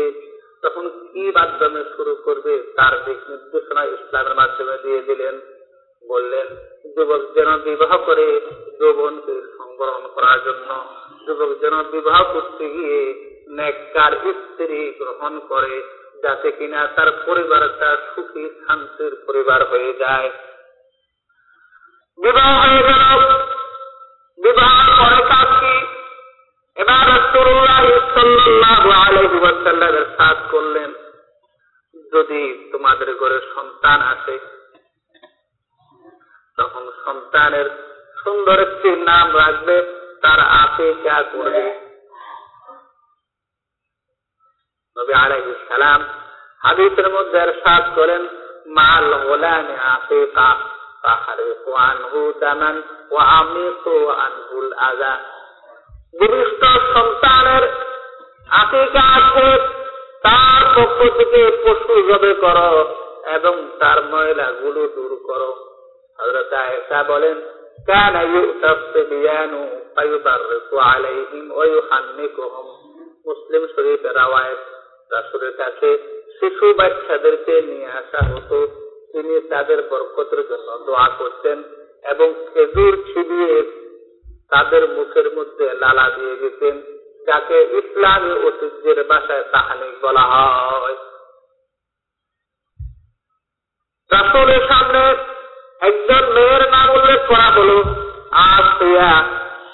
তখন 0.62 0.84
কি 1.12 1.24
মাধ্যমে 1.34 1.82
শুরু 1.96 2.14
করবে 2.24 2.52
তার 2.76 2.94
দিক 3.04 3.18
নির্দেশনা 3.30 3.82
ইসলামের 3.84 4.34
মাধ্যমে 4.34 4.76
দিয়ে 4.82 5.00
দিলেন। 5.02 5.36
বললেন, 6.08 6.48
যুবক 6.96 7.22
যেন 7.34 7.50
বিবাহ 7.58 7.92
করে 8.06 8.26
যৌবনকে 8.80 9.34
সংগ্রহণ 9.58 10.04
করার 10.14 10.38
জন্য, 10.44 10.68
যুবক 11.26 11.50
যেন 11.60 11.76
বিবাহ 11.82 12.20
করতে 12.32 12.64
গিয়ে 12.70 13.00
নেককার 13.48 14.12
স্ত্রী 14.40 14.80
গ্রহণ 14.98 15.34
করে, 15.48 15.74
যাতে 16.22 16.48
কিনা 16.52 16.80
তার 16.86 17.10
পরিবারটা 17.26 17.88
সুখী, 18.14 18.44
শান্তির 18.62 19.12
পরিবার 19.26 19.60
হয়ে 19.64 19.92
যায়। 19.94 20.30
বিবাহ 22.18 22.50
হয়ে 22.62 22.82
গেল। 22.82 23.02
বিবাহ 24.38 24.74
পরে 24.98 25.20
কাজ 25.28 25.48
কি 25.60 25.76
এবার 26.76 27.06
সাথ 30.18 30.38
করলেন, 30.50 30.90
যদি 32.12 32.42
তোমাদের 32.72 33.08
ঘরে 33.16 33.38
সন্তান 33.54 33.98
আসে 34.12 34.36
তখন 36.57 36.83
সন্তানের 37.05 37.67
সুন্দর 38.17 38.57
একটি 38.59 38.89
নাম 39.05 39.27
রাখবে 39.37 39.77
তার 40.21 40.39
আকিকা 40.63 41.17
করবে 41.33 41.65
নবী 44.95 45.13
আলাইহিস 45.15 45.59
সালাম 45.69 46.01
হাদিসের 46.61 47.07
মধ্যে 47.09 47.37
ارشاد 47.39 47.83
করেন 47.97 48.21
মাল 48.67 49.07
গোলামে 49.23 49.75
আকিকা 49.87 50.49
ফাহরিকু 51.03 51.71
আনহু 51.81 52.19
দামান 52.39 52.75
ওয়া 53.11 53.23
আমিতু 53.39 53.95
আনহুল 54.17 54.69
আযা 54.81 55.13
ভূমিষ্ঠ 56.13 56.61
সন্তানের 56.93 57.63
আকিকা 58.51 59.03
আছে 59.11 59.47
তার 60.23 60.61
পক্ষ 60.75 60.99
থেকে 61.17 61.41
পশু 61.63 61.95
জবে 62.07 62.33
করো 62.33 62.71
এবং 63.33 63.55
তার 63.79 63.97
ময়লা 64.11 64.47
গুলো 64.61 64.83
দূর 64.95 65.13
করো 65.27 65.51
হযরত 66.19 66.51
আয়েশা 66.63 66.99
বলেন 67.09 67.37
كان 67.87 68.15
يؤتى 68.27 68.69
الصبيان 68.71 69.53
فيبرك 69.95 70.69
عليهم 70.89 71.45
ويحنكهم 71.51 72.67
মুসলিম 73.25 73.63
শরীফের 73.73 74.13
রাওয়ায়াত 74.15 74.61
রাসূলের 75.11 75.53
কাছে 75.61 75.89
শিশু 76.37 76.65
বাচ্চাদেরকে 76.79 77.55
নিয়ে 77.61 77.89
আসা 77.91 78.21
হতো 78.31 78.57
তিনি 79.11 79.33
তাদের 79.51 79.79
বরকতের 79.89 80.41
জন্য 80.49 80.69
দোয়া 80.87 81.07
করতেন 81.19 81.57
এবং 82.05 82.27
খেজুর 82.45 82.93
ছিবিয়ে 83.09 83.55
তাদের 84.51 84.83
মুখের 84.95 85.27
মধ্যে 85.37 85.65
লালা 85.81 86.07
দিয়ে 86.15 86.35
দিতেন 86.43 86.75
যাকে 87.27 87.57
ইসলামী 87.79 88.33
ঐতিহ্যের 88.45 88.99
ভাষায় 89.11 89.45
তাহানিক 89.53 89.93
বলা 90.01 90.25
হয় 90.31 90.97
রাসূলের 94.11 94.61
সামনে 94.69 95.01
একজন 95.80 96.22
মেয়ের 96.32 96.64
নাম 96.70 96.88
উল্লেখ 96.90 97.20
করা 97.28 97.48
হলো 97.50 97.78
আসিয়া 98.48 99.10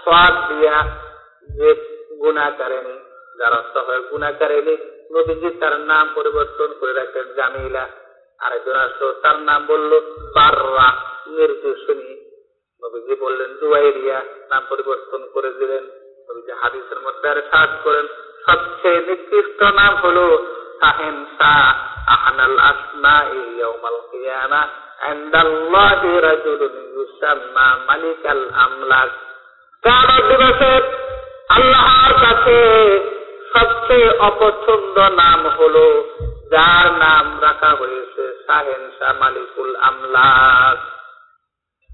সাদ 0.05 0.35
দিয়া 0.49 0.79
যে 1.49 1.71
নবীজি 5.11 5.51
তার 5.61 5.75
নাম 5.81 6.05
পরিবর্তন 6.14 6.71
করে 6.81 6.93
রাখেন 6.93 7.27
জামিলা। 7.37 7.85
আরেকজন 8.38 8.77
আসলো, 8.77 9.12
তার 9.12 9.37
নাম 9.38 9.61
বলল 9.67 9.93
বাররা 10.35 10.88
নির্দোষণী 11.27 12.11
নবীজি 12.83 13.14
বললেন 13.21 13.51
জুয়াইরিয়া 13.61 14.19
নাম 14.51 14.62
পরিবর্তন 14.69 15.21
করে 15.35 15.51
দিলেন। 15.51 15.85
নবীজি 16.29 16.53
হাদিসের 16.53 17.01
মধ্যে 17.01 17.27
আর 17.29 17.38
সাজ 17.51 17.71
করেন, 17.85 18.07
সবচেয়ে 18.47 19.01
নিকৃষ্ট 19.01 19.61
নাম 19.62 19.93
হলো 19.97 20.25
সাহেন 20.81 21.17
শাহ 21.38 21.77
আহনাল 22.07 22.59
আসমা 22.71 23.17
ইয়াউমাল 23.33 24.01
মালিকাল 27.87 28.50
আমলাক। 28.54 29.11
কারও 29.83 30.18
আল্লাহর 31.48 32.12
কাছে 32.12 32.59
সবচেয়ে 33.52 34.18
অপছন্দ 34.18 34.98
নাম 34.98 35.46
হলো, 35.46 36.04
যার 36.50 36.92
নাম 36.92 37.40
রাখা 37.40 37.68
হয়েছে 37.68 38.44
শাহেনশা 38.46 39.12
মালিকুল 39.12 39.76
আমলাক। 39.76 40.78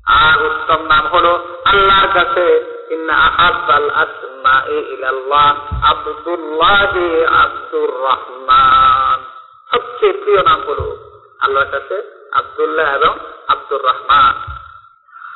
আর 0.06 0.46
উত্তম 0.46 0.86
নাম 0.86 1.06
হলো 1.06 1.60
আল্লাহর 1.64 2.08
কাছে, 2.14 2.64
ইন্না 2.90 3.14
আহাব্বাল 3.14 3.90
আসমা 3.90 4.62
ইলাল্লাহ, 4.66 5.56
আব্দুল্লাহ 5.90 6.96
আব্দুর 7.44 7.90
রহমান। 7.90 9.24
সবচেয়ে 9.72 10.12
প্রিয় 10.12 10.42
নাম 10.42 10.60
হলো 10.60 10.96
আল্লাহর 11.40 11.66
কাছে 11.70 12.19
আব্দুল্লাহ 12.31 12.87
এবং 12.95 13.13
আব্দুর 13.47 13.81
রহমান 13.81 14.35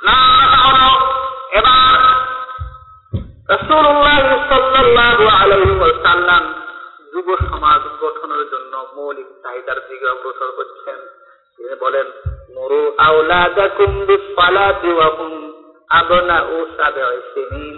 না 0.04 0.20
হলো 0.64 0.90
এবার 1.52 2.00
রসুল্লাহ 3.50 4.26
সাল্লাল্লাহু 4.50 5.26
আলাইহি 5.40 5.76
ওয়াসাল্লাম 5.82 6.44
যুব 7.14 7.28
সমাজ 7.50 7.82
গঠনের 8.02 8.44
জন্য 8.54 8.74
মৌলিক 8.96 9.30
চাহিদার 9.44 9.80
দিকে 9.88 10.08
অগ্রসর 10.08 10.50
হচ্ছেন 10.60 11.00
তিনি 11.56 11.76
বলেন 11.82 12.08
মুরু 12.56 12.82
আওলাদাকুম 13.08 13.92
বিসসালাতি 14.08 14.90
ওয়া 14.98 15.10
হুম 15.18 15.34
আবনাউ 15.92 16.58
সাব'i 16.78 17.20
সিনিন 17.34 17.78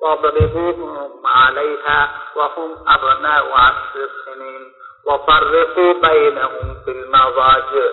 واضربوهم 0.00 1.26
عليها 1.26 1.98
وهم 2.36 2.70
أبناء 2.88 3.44
عشر 3.54 4.08
سنين 4.24 4.62
وفرقوا 5.06 5.92
بينهم 6.00 6.66
في 6.84 6.90
المضاجع 6.90 7.86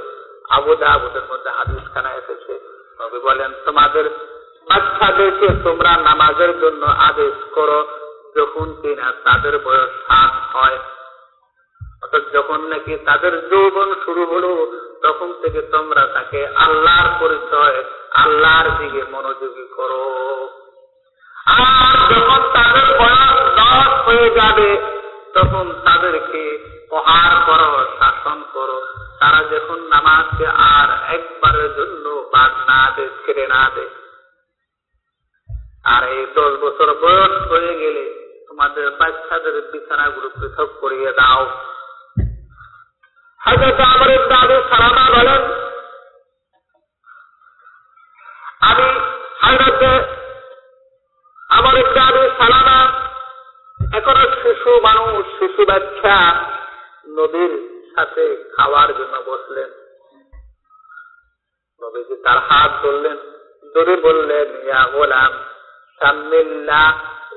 আবু 0.49 0.71
মধ্যে 1.31 1.51
হাদিস 1.51 1.95
খানা 1.95 2.11
এসেছে। 2.11 2.61
নবী 3.01 3.19
বলেন, 3.19 3.53
তোমাদের 3.65 4.11
বাচ্চাদেরকে 4.69 5.49
তোমরা 5.65 5.97
নামাজের 5.97 6.61
জন্য 6.61 6.87
আদেশ 6.87 7.35
করো 7.55 7.89
যখন 8.37 8.75
কিনা 8.83 9.13
তাদের 9.25 9.59
বয়স 9.59 9.91
সাত 10.09 10.57
হয়। 10.57 10.79
অর্থাৎ 12.03 12.23
যখন 12.33 12.61
নাকি 12.61 12.97
তাদের 12.97 13.49
যৌবন 13.49 13.95
শুরু 14.05 14.27
হলো, 14.27 14.81
তখন 15.03 15.33
থেকে 15.43 15.63
তোমরা 15.63 16.07
তাকে 16.07 16.47
আল্লাহর 16.47 17.09
পরিচয়, 17.21 17.85
আল্লাহর 18.11 18.71
দিকে 18.79 19.05
মনোযোগী 19.11 19.67
করো। 19.77 20.05
আর 21.47 22.15
যখন 22.15 22.41
তাদের 22.53 22.87
বয়স 22.99 23.57
দশ 23.57 24.07
হয়ে 24.07 24.31
যাবে, 24.31 24.69
তখন 25.35 25.73
তাদেরকে 25.85 26.59
প্রহার 26.89 27.33
করো 27.47 27.85
শাসন 27.99 28.43
করো। 28.53 29.06
তারা 29.21 29.41
যখন 29.53 29.79
নামাজকে 29.95 30.47
আর 30.75 30.89
একবারের 31.17 31.69
জন্য 31.79 32.05
বাদ 32.33 32.53
না 32.69 32.81
দে, 32.97 33.05
ছেড়ে 33.23 33.45
না 33.55 33.63
দে। 33.75 33.87
আর 35.93 36.03
এই 36.15 36.23
দশ 36.37 36.53
বছর 36.65 36.89
বয়স 37.03 37.35
হয়ে 37.51 37.73
গেলে 37.83 38.05
তোমাদের 38.49 38.87
বাচ্চাদের 39.01 39.57
বিছানাগুলো 39.73 40.29
পৃথক 40.39 40.69
করিয়ে 40.83 41.11
দাও। 41.21 41.43
আমার 43.95 44.11
দাদু 44.31 44.57
সালামা 44.71 45.05
বলেন, 45.17 45.43
আমি 48.69 48.87
আমার 51.57 51.75
এখনও 53.99 54.27
শিশু 54.43 54.71
মানুষ, 54.89 55.23
শিশু 55.39 55.63
বাচ্চা 55.71 56.17
নদীর 57.17 57.53
সাথে 57.97 58.25
খাওয়ার 58.57 58.91
জন্য 58.95 59.15
বসলেন। 59.27 59.71
নবীজি 61.81 62.15
তার 62.25 62.39
হাত 62.49 62.71
ধরলেন 62.83 63.19
ধরে 63.75 63.95
বললেন, 63.97 64.49
ইয়া 64.67 64.83
গোলাম, 64.93 65.33
সাম্মিল্লা 66.01 66.83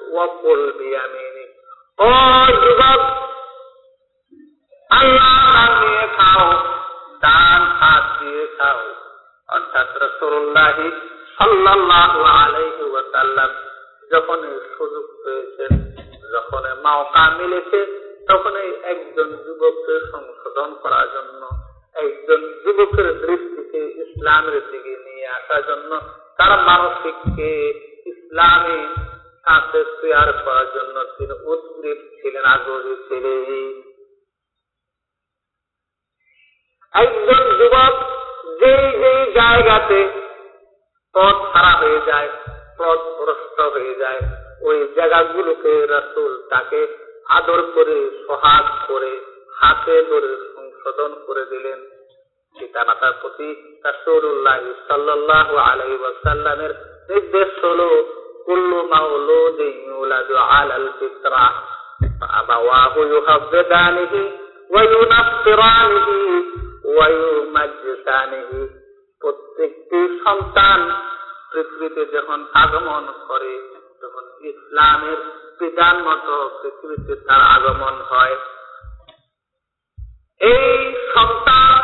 ওয়াকুল 0.09 0.71
বিয়ামিনি 0.71 1.45
ও 1.99 2.11
যুবক, 2.61 3.01
আল্লাহ 4.89 5.37
খাও, 6.17 6.47
ডান 7.21 7.61
হাত 7.79 8.03
দিয়ে 8.19 8.45
খাও। 8.57 8.79
অর্থাৎ 9.49 9.89
রসুল্লাহি 10.05 10.87
সাল্লাল্লাহু 11.37 12.19
আলাইহি 12.23 12.83
ওয়াসাল্লাম 12.83 13.49
যখন 14.11 14.39
সুযোগ 14.77 15.05
পেয়েছেন 15.23 15.71
যখন 16.33 16.63
মাওকা 16.83 17.23
মিলেছে 17.39 18.08
তখন 18.29 18.55
একজন 18.83 19.29
যুবককে 19.45 19.95
সংশোধন 20.11 20.69
করার 20.73 21.07
জন্য, 21.13 21.41
একজন 21.95 22.41
যুবকের 22.63 23.07
দৃষ্টিকে 23.21 23.81
ইসলামের 24.03 24.71
দিকে 24.71 24.93
নিয়ে 25.05 25.27
আসার 25.27 25.63
জন্য, 25.63 25.91
তার 26.37 26.51
মানসিককে 26.59 27.51
ইসলামী 28.05 28.79
সাথে 29.43 29.83
শেয়ার 30.01 30.29
করার 30.45 30.67
জন্য 30.75 30.95
তিনি 31.17 31.35
উদ্গ্রীব 31.43 31.99
ছিলেন, 32.21 32.45
আগ্রহী 32.45 32.95
ছিলেন। 33.07 33.75
একজন 36.93 37.43
যুবক 37.59 37.93
যেই 38.59 38.99
যেই 39.01 39.31
জায়গাতে 39.31 39.99
পথ 41.15 41.35
ছাড়া 41.53 41.73
হয়ে 41.77 41.99
যায়, 42.07 42.29
পথ 42.77 42.99
ভ্রষ্ট 43.17 43.57
হয়ে 43.59 43.95
যায়, 43.95 44.21
ওই 44.61 44.77
জায়গাগুলোকে 44.95 45.73
রাসুল 45.85 46.31
তাকে 46.49 47.08
আদর 47.29 47.61
করে, 47.75 47.97
সহাগ 48.27 48.65
করে, 48.87 49.19
হাতে 49.57 49.95
ধরে 50.09 50.29
সংশোধন 50.55 51.15
করে 51.27 51.45
দিলেন। 51.45 51.79
পিতা 52.59 52.83
মাতার 52.83 53.13
প্রতি 53.21 53.79
রাসূলুল্লাহ 53.83 54.59
সাল্লাল্লাহু 54.87 55.57
আলাইহি 55.57 55.97
ওয়াসাল্লামের 55.97 56.69
নির্দেশ 57.09 57.63
হলো, 57.63 57.89
কুল্লু 58.45 58.79
ইউলাদু 59.87 60.35
আলাল 60.35 60.89
আবাওয়াহু 62.29 62.99
ইউহাব্বিদানিহি 63.03 64.23
ওয়া 64.69 64.83
ওয়া 66.95 67.07
ইউমাজ্জিসানিহি। 67.07 68.61
প্রত্যেকটি 69.21 69.99
সন্তান 70.23 70.79
পৃথিবীতে 71.51 72.05
যখন 72.05 72.45
আগমন 72.53 73.03
করে 73.27 73.78
ইসলামের 74.41 75.17
বিধান 75.59 75.95
মতো 75.97 76.49
পৃথিবীতে 76.61 77.15
তার 77.15 77.41
আগমন 77.41 78.01
হয়। 78.01 78.35
এই 80.41 80.95
সন্তান 81.15 81.81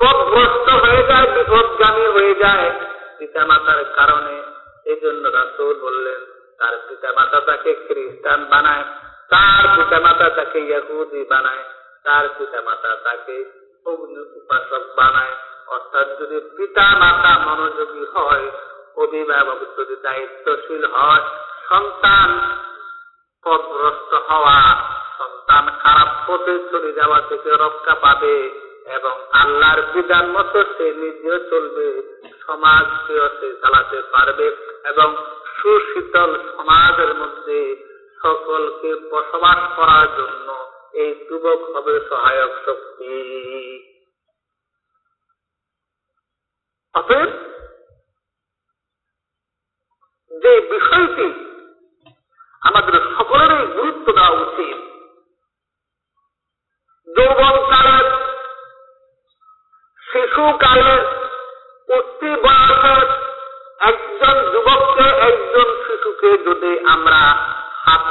পথভ্রষ্ট 0.00 0.68
হয়ে 0.70 1.02
যায়, 1.08 1.26
বিপদগামী 1.26 2.06
হয়ে 2.06 2.34
যায় 2.34 2.70
পিতামাতার 3.18 3.84
কারণে। 3.84 4.42
এই 4.84 5.00
জন্য 5.00 5.28
রাসুল 5.28 5.80
বললেন, 5.80 6.20
তার 6.58 6.74
পিতামাতা 6.88 7.40
তাকে 7.40 7.74
খ্রিস্টান 7.74 8.44
বানায়, 8.44 8.84
তার 9.28 9.64
পিতামাতা 9.76 10.30
তাকে 10.30 10.58
ইয়াহুদি 10.60 11.24
বানায়, 11.24 11.64
তার 12.02 12.28
পিতামাতা 12.38 12.96
তাকে 12.96 13.44
অগ্নি 13.86 14.20
উপাসক 14.20 14.82
বানায়। 14.96 15.34
অর্থাৎ 15.66 16.20
যদি 16.20 16.40
পিতা 16.56 16.86
মাতা 16.98 17.38
মনোযোগী 17.38 18.04
হয় 18.14 18.50
দায়িত্বশীল 20.02 20.84
সন্তান 21.68 22.30
হওয়া, 24.28 24.58
সন্তান 25.18 25.64
খারাপ 25.82 26.10
পথে 26.26 26.54
চলে 26.72 26.92
যাওয়া 26.92 27.20
থেকে 27.20 27.50
রক্ষা 27.50 27.94
পাবে 27.94 28.36
এবং 28.86 29.14
আল্লাহর 29.32 29.80
বিধান 29.92 30.26
মতো 30.26 30.58
সে 30.78 30.86
নিজেও 30.92 31.38
চলবে 31.50 31.86
সে 33.40 33.48
চালাতে 33.62 33.98
পারবে 34.12 34.46
এবং 34.84 35.08
সুশীতল 35.56 36.30
সমাজের 36.56 37.12
মধ্যে 37.14 37.60
সকলকে 38.22 38.90
বসবাস 39.10 39.60
করার 39.76 40.06
জন্য 40.16 40.48
এই 40.92 41.10
যুবক 41.28 41.60
হবে 41.76 41.94
সহায়ক 42.08 42.52
শক্তি। 42.66 43.14
অতএব 46.94 47.43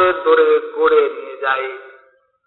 হাতে 0.04 0.20
ধরে 0.26 0.48
গড়ে 0.76 1.02
নিয়ে 1.10 1.36
যাই। 1.42 1.66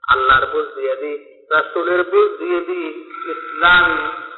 আল্লাহর 0.05 0.47
বুঝ 0.47 0.67
দিয়ে 0.75 0.95
দিই, 0.97 1.17
রাসুলের 1.51 2.03
বুঝ 2.03 2.29
দিয়ে 2.39 2.61
দিই, 2.61 2.89
ইসলাম 3.31 3.87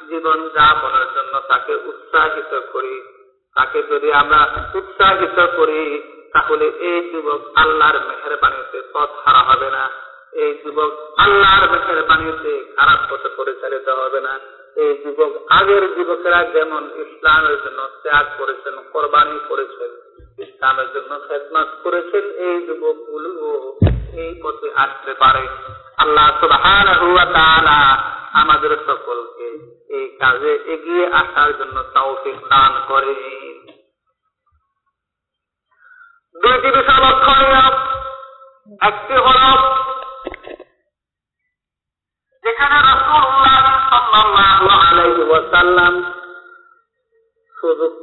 জীবন 0.09 0.39
যাপনের 0.49 1.07
জন্য 1.15 1.33
তাকে 1.47 1.73
উৎসাহিত 1.85 2.53
করি। 2.73 2.95
তাকে 3.55 3.79
যদি 3.83 4.09
আমরা 4.11 4.41
উৎসাহিত 4.75 5.37
করি, 5.57 6.03
তাহলে 6.33 6.65
এই 6.65 6.99
যুবক 7.11 7.41
আল্লাহর 7.55 7.97
মেহরবানিতে 8.07 8.79
পথ 8.93 9.09
হারা 9.25 9.41
হবে 9.43 9.69
না। 9.71 9.83
এই 10.33 10.51
যুবক 10.63 10.91
আল্লাহর 11.17 11.65
মেহরবানিতে 11.71 12.53
খারাপ 12.75 12.99
পথে 13.09 13.29
পরিচালিত 13.37 13.87
হবে 13.89 14.19
না। 14.21 14.33
এই 14.75 14.91
যুবক 15.03 15.31
আগের 15.49 15.83
যুবকেরা 15.95 16.41
যেমন 16.53 16.83
ইসলামের 17.03 17.57
জন্য 17.65 17.79
ত্যাগ 18.03 18.25
করেছেন, 18.37 18.75
কোরবানি 18.93 19.39
করেছেন 19.47 19.68
আমাদের 28.33 28.71
সকলকে 28.87 29.47
এই 29.89 30.05
কাজে 30.19 30.53
এগিয়ে 30.65 31.05
আসার 31.13 31.49
জন্য 31.59 31.77
তৌফিক 31.93 32.37
দান 32.49 32.71
করে। 32.87 33.13
দুইটি 36.35 36.69
বিষয় 36.77 36.99
লক্ষণীয় 37.05 37.61
একটি 38.81 39.15
হল 39.25 39.43
যেখানে 42.43 42.77
ওয়াসাল্লাম 45.29 45.93
সুযোগ 47.57 47.93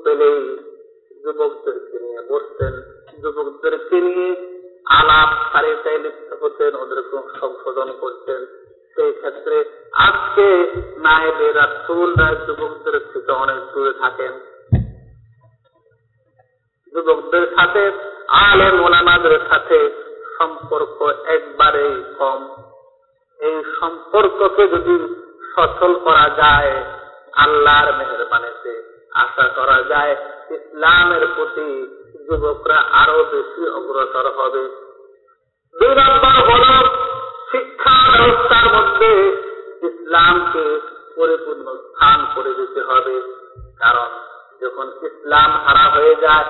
যুবকদেরকে 1.22 1.96
নিয়ে 1.98 2.22
বসতেন। 2.30 2.74
যুবকদেরকে 3.22 3.96
নিয়ে 4.00 4.55
আলাপ 4.86 5.52
সারিতায় 5.52 5.98
লিপ্ত 5.98 6.44
হতেন 6.44 6.74
ওদেরকে 6.76 7.16
সংশোধন 7.40 7.92
করতেন। 8.00 8.46
সেই 8.94 9.12
ক্ষেত্রে 9.12 9.64
আজকে 9.92 10.72
নায়েবে 10.96 11.52
রাসুলরা 11.52 12.34
যুবকদের 12.46 13.00
থেকে 13.12 13.32
অনেক 13.32 13.56
দূরে 13.74 13.92
থাকেন। 13.92 14.32
যুবকদের 16.92 17.46
সাথে 17.56 17.92
আলে 18.28 18.72
মোলামাদের 18.72 19.38
সাথে 19.48 19.90
সম্পর্ক 20.38 21.02
একবারেই 21.26 22.04
কম। 22.18 22.48
এই 23.40 23.62
সম্পর্ককে 23.80 24.68
যদি 24.68 25.18
সচল 25.54 25.98
করা 25.98 26.30
যায়, 26.36 26.84
আল্লাহর 27.32 27.92
মেহরবানিতে 27.92 28.82
আশা 29.14 29.48
করা 29.48 29.82
যায়, 29.82 30.16
ইসলামের 30.50 31.26
প্রতি 31.36 31.95
যুবকরা 32.26 32.78
আরও 32.92 33.24
বেশি 33.24 33.62
অগ্রসর 33.68 34.26
হবে। 34.38 34.64
দুই 35.74 35.92
নম্বর 35.94 36.36
হল 36.48 36.64
শিক্ষা 37.50 37.96
ব্যবস্থার 38.12 38.66
মধ্যে 38.74 39.10
ইসলামকে 39.82 40.64
পরিপূর্ণ 41.16 41.66
স্থান 41.76 42.18
করে 42.34 42.52
দিতে 42.54 42.80
হবে। 42.80 43.16
কারণ 43.78 44.08
যখন 44.60 44.86
ইসলাম 45.02 45.50
হারা 45.64 45.86
হয়ে 45.90 46.14
যায় 46.14 46.44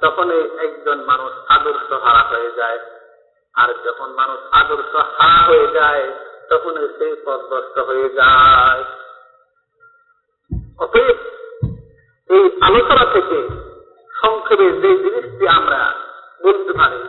তখন 0.00 0.30
এই 0.30 0.44
একজন 0.58 0.98
মানুষ 1.00 1.32
আদর্শ 1.48 1.92
হারা 1.92 2.22
হয়ে 2.22 2.50
যায়। 2.56 2.78
আর 3.54 3.68
যখন 3.84 4.08
মানুষ 4.10 4.38
আদর্শ 4.52 4.92
হারা 4.94 5.40
হয়ে 5.46 5.66
যায় 5.66 6.04
তখন 6.50 6.74
সেই 6.98 7.14
পদভ্রষ্ট 7.24 7.78
হয়ে 7.78 8.08
যায়। 8.08 8.84
অতএব 10.78 11.18
এই 12.30 12.44
আলোচনা 12.60 13.04
থেকে 13.12 13.38
সংক্ষেপে 14.22 14.66
যে 14.82 14.90
জিনিসটি 15.02 15.44
আমরা 15.48 15.80
বলতে 16.44 16.72
পারি, 16.78 17.00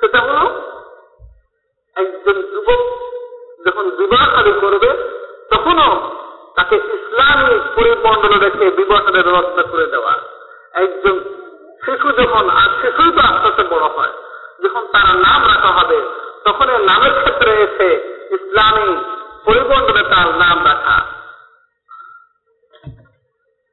সেটা 0.00 0.20
হল 0.20 0.38
একজন 1.96 2.36
যুবক 2.52 2.80
যখন 3.66 3.84
বিবাহ 3.90 4.24
করবে, 4.62 4.90
তখনও 5.50 5.90
তাকে 6.56 6.76
ইসলামী 6.96 7.54
পরিমণ্ডল 7.76 8.32
রেখে 8.44 8.66
বিবাহের 8.70 9.26
ব্যবস্থা 9.28 9.62
করে 9.62 9.86
দেওয়া। 9.86 10.12
একজন 10.74 11.16
শিশু 11.84 12.08
যখন 12.20 12.44
আর 12.50 12.70
শিশুই 12.80 13.12
তো 13.16 13.20
আস্তে 13.28 13.46
আস্তে 13.48 13.64
বড় 13.72 13.86
হয়, 13.96 14.14
যখন 14.62 14.82
তার 14.92 15.08
নাম 15.26 15.40
রাখা 15.52 15.70
হবে, 15.78 15.98
তখন 16.44 16.66
এই 16.70 16.80
নামের 16.84 17.14
ক্ষেত্রে 17.20 17.50
এসে 17.66 17.90
ইসলামী 18.36 18.88
পরিমণ্ডলে 19.44 20.02
তার 20.12 20.28
নাম 20.42 20.56
রাখা। 20.66 20.96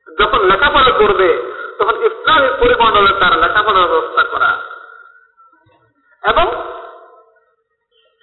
যখন 0.07 0.39
লেখাপড়া 0.49 0.91
করবে 1.01 1.29
তখন 1.79 1.95
ইসলামী 1.95 2.49
পরিমণ্ডলে 2.59 3.13
তার 3.19 3.39
লেখাপড়ার 3.39 3.87
ব্যবস্থা 3.87 4.23
করা। 4.23 4.57
এবং 6.23 6.45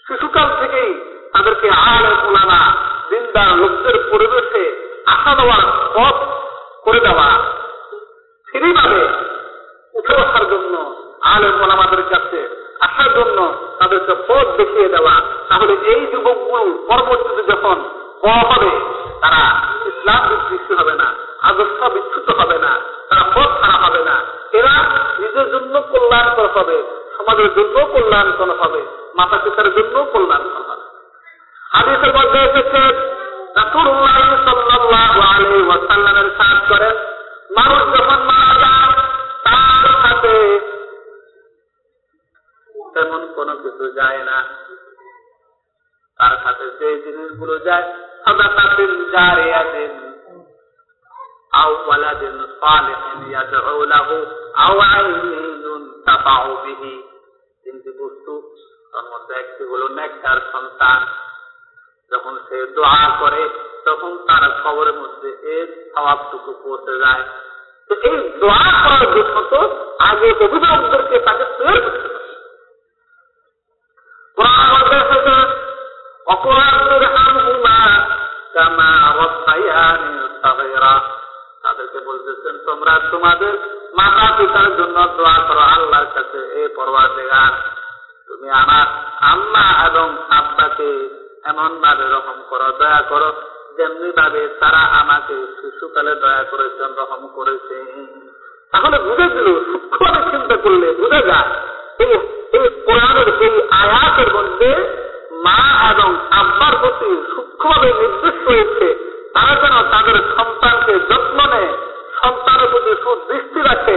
শিশুকাল 0.06 0.48
থেকেই 0.60 1.04
তাদেরকে 1.32 1.70
আলে 1.70 2.28
ওলানা 2.28 2.76
দিনদার 3.10 3.56
লোকদের 3.56 4.10
পরিবেশে 4.10 4.92
আসা 5.06 5.34
দেওয়ার 5.34 5.64
পথ 5.94 6.16
করে 6.84 7.00
দেওয়া। 7.00 7.28
ফ্রিভাবে 8.48 9.08
উঠে 9.94 10.14
আসার 10.16 10.50
জন্য 10.50 10.94
আলে 11.20 11.48
ওলামাদের 11.62 12.02
কাছে 12.02 12.48
আসার 12.80 13.14
জন্য 13.14 13.54
তাদেরকে 13.78 14.14
পথ 14.28 14.46
দেখিয়ে 14.56 14.88
দেওয়া। 14.88 15.20
তাহলে 15.48 15.72
এই 15.72 16.06
যুবকগুলো 16.06 16.86
পরবর্তীতে 16.88 17.52
যখন 17.52 17.76
বড় 18.24 18.40
হবে, 18.50 18.80
তারা 19.20 19.42
ইসলাম 19.86 20.28
বিদৃষ্টি 20.28 20.74
হবে 20.74 20.94
না, 20.94 21.14
আদর্শ 21.42 21.90
বিচ্ছুত 21.94 22.28
হবে 22.40 22.58
না। 22.58 22.79
জন্য 25.50 25.80
কল্যাণকর 25.80 26.46
হবে। 26.46 26.82
সমাজের 27.16 27.54
জন্য 27.54 27.86
কল্যাণকর 27.86 28.50
হবে। 28.50 28.86
মাতা 29.14 29.38
পিতার 29.38 29.74
জন্য 29.74 30.04
কল্যাণকর 30.04 30.62
হবে। 30.70 30.82
হাদিসের 31.70 32.14
মধ্যে 32.14 32.38
এসেছে, 32.38 32.82
রাসূলুল্লাহ 33.56 34.16
সাল্লাল্লাহু 34.44 35.20
আলাইহি 35.20 35.66
ওয়াসাল্লামের 35.66 36.30
মানুষ 37.56 37.98
যখন 37.98 38.18
মারা 38.22 38.54
যায়, 38.60 38.92
তার 39.44 39.86
সাথে 40.02 40.60
তেমন 42.94 43.32
কোনো 43.34 43.56
কিছু 43.56 43.92
যায় 43.92 44.24
না। 44.24 44.44
তার 46.18 46.36
সাথে 46.44 46.64
যে 46.78 47.02
জিনিসগুলো 47.02 47.58
যায়, 47.58 47.94
সাদাকাতিন 48.24 49.10
জারিয়াতিন 49.12 50.09
আও 51.52 51.70
ولد 51.88 52.22
صالح 52.60 53.02
يدعو 53.34 53.84
له 53.84 54.08
أو 54.64 54.74
আইনুন 54.94 55.82
تفع 56.06 56.40
به. 56.64 56.82
বস্তু 57.98 58.54
তার 58.92 59.04
মধ্যে 59.04 59.34
একটি 59.34 59.64
হলো 59.64 59.88
নেকটার 59.88 60.36
সন্তান। 60.52 61.06
যখন 62.12 62.38
সে 62.48 62.66
দোয়া 62.66 63.16
করে, 63.20 63.48
তখন 63.84 64.18
তার 64.18 64.50
খবরের 64.64 64.94
মধ্যে 64.94 65.28
এর 65.28 65.90
স্বভাবটুকু 65.94 66.54
পৌঁছে 66.62 66.98
যায়। 66.98 67.24
তো 67.88 67.94
এই 67.94 68.38
দোয়া 68.40 68.64
করার 68.82 69.06
আগে 69.98 70.30
অভিভাবকদেরকে 70.44 71.18
তোমরা 82.80 82.98
তোমাদের 83.14 83.54
মাতা 83.98 84.26
পিতার 84.36 84.68
জন্য 84.78 84.96
দোয়া 85.16 85.38
করো 85.48 85.62
আল্লাহর 85.74 86.08
কাছে, 86.16 86.40
এ 86.60 86.62
পরওয়ারদিগার। 86.76 87.52
তুমি 88.28 88.48
আমার 88.62 88.86
আম্মা 89.32 89.66
এবং 89.88 90.06
আব্বাকে 90.38 90.90
এমন 91.50 91.70
ভাবে 91.84 92.06
রকম 92.14 92.38
করো, 92.50 92.68
দয়া 92.80 93.02
করো 93.10 93.28
যেমনি 93.76 94.10
ভাবে 94.18 94.42
তারা 94.60 94.82
আমাকে 95.00 95.36
শিশুকালে 95.58 96.14
দয়া 96.22 96.44
করেছেন 96.52 96.90
রকম 97.00 97.22
করেছে। 97.36 97.76
তাহলে 98.72 98.96
বুঝে 99.06 99.26
দিল 99.34 99.48
সূক্ষ্মভাবে 99.70 100.20
চিন্তা 100.32 100.56
করলে 100.64 100.88
বুঝে 101.00 101.20
যায় 101.30 101.50
এই 102.56 102.66
কোরআনের 102.86 103.28
এই 103.46 103.54
আয়াতের 103.82 104.30
মধ্যে 104.36 104.70
মা 105.46 105.60
এবং 105.92 106.08
আব্বার 106.40 106.72
প্রতি 106.82 107.10
সূক্ষ্মভাবে 107.32 107.88
নির্দেশ 108.00 108.36
রয়েছে, 108.48 108.86
তারা 109.34 109.54
যেন 109.62 109.74
তাদের 109.92 110.16
সন্তানকে 110.34 110.94
যত্ন 111.10 111.40
নেয় 111.54 111.72
সন্তানের 112.22 112.68
প্রতি 112.72 112.92
সুদৃষ্টি 113.02 113.60
রাখে, 113.68 113.96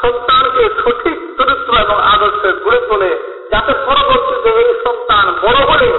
সন্তানকে 0.00 0.64
সঠিক 0.80 1.18
চরিত্র 1.38 1.72
এবং 1.84 1.96
আদর্শে 2.12 2.50
গড়ে 2.64 2.80
তোলে, 2.88 3.12
যাতে 3.52 3.72
পরবর্তীতে 3.86 4.50
এই 4.62 4.70
সন্তান 4.84 5.26
বড় 5.44 5.60
হলে 5.70 5.90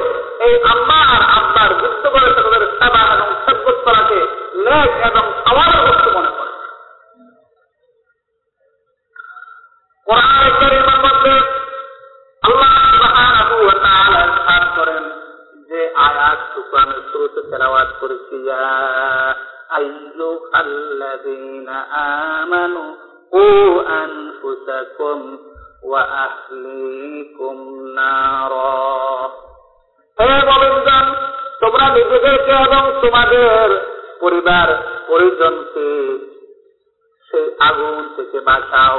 এই 0.47 0.53
আম্মা 0.71 0.99
আর 1.13 1.21
আব্বার 1.37 1.69
যুক্ত 1.81 2.03
করে 2.13 2.27
তাদের 2.37 2.63
সেবা 2.77 3.01
এবং 3.13 3.29
সাব্যত 3.43 3.77
করাকে 3.85 4.19
এবং 5.09 5.23
সবার 5.43 5.71
বস্তু 5.85 6.09
মনে 6.17 6.31
করে। 6.37 6.51
করেন 14.77 15.03
যে 15.69 15.79
আয়াত 16.05 16.39
কোরআনের 16.53 17.01
শুরুতে 17.11 17.41
তেলাওয়াত 17.49 17.89
করেছি, 17.99 18.35
ইয়া 18.45 18.63
আইয়ুহাল্লাযীনা 19.76 21.76
আমানু 22.42 22.84
কু 23.32 23.44
আনফুসাকুম 23.94 25.20
ওয়া 25.82 26.02
আহলিকুম 26.20 27.58
নারা 27.94 28.76
হে 30.18 30.30
মুমিনগণ 30.48 31.06
তোমরা 31.60 31.86
নিজেদেরকে 31.96 32.52
এবং 32.66 32.82
তোমাদের 33.02 33.68
পরিবার 34.20 34.68
পরিজনকে 35.08 35.88
সেই 37.30 37.46
আগুন 37.60 38.04
থেকে 38.16 38.38
বাঁচাও 38.48 38.98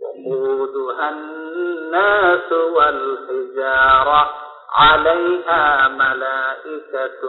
وقودها 0.00 1.10
الناس 1.10 2.52
والحجارة 2.52 4.30
عليها 4.70 5.88
ملائكة 5.90 7.22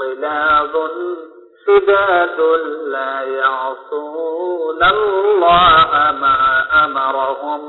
غلاظ 0.00 0.74
شداد 1.66 2.40
لا 2.86 3.14
يعصون 3.22 4.82
الله 4.84 5.90
ما 6.14 6.38
أمرهم 6.84 7.62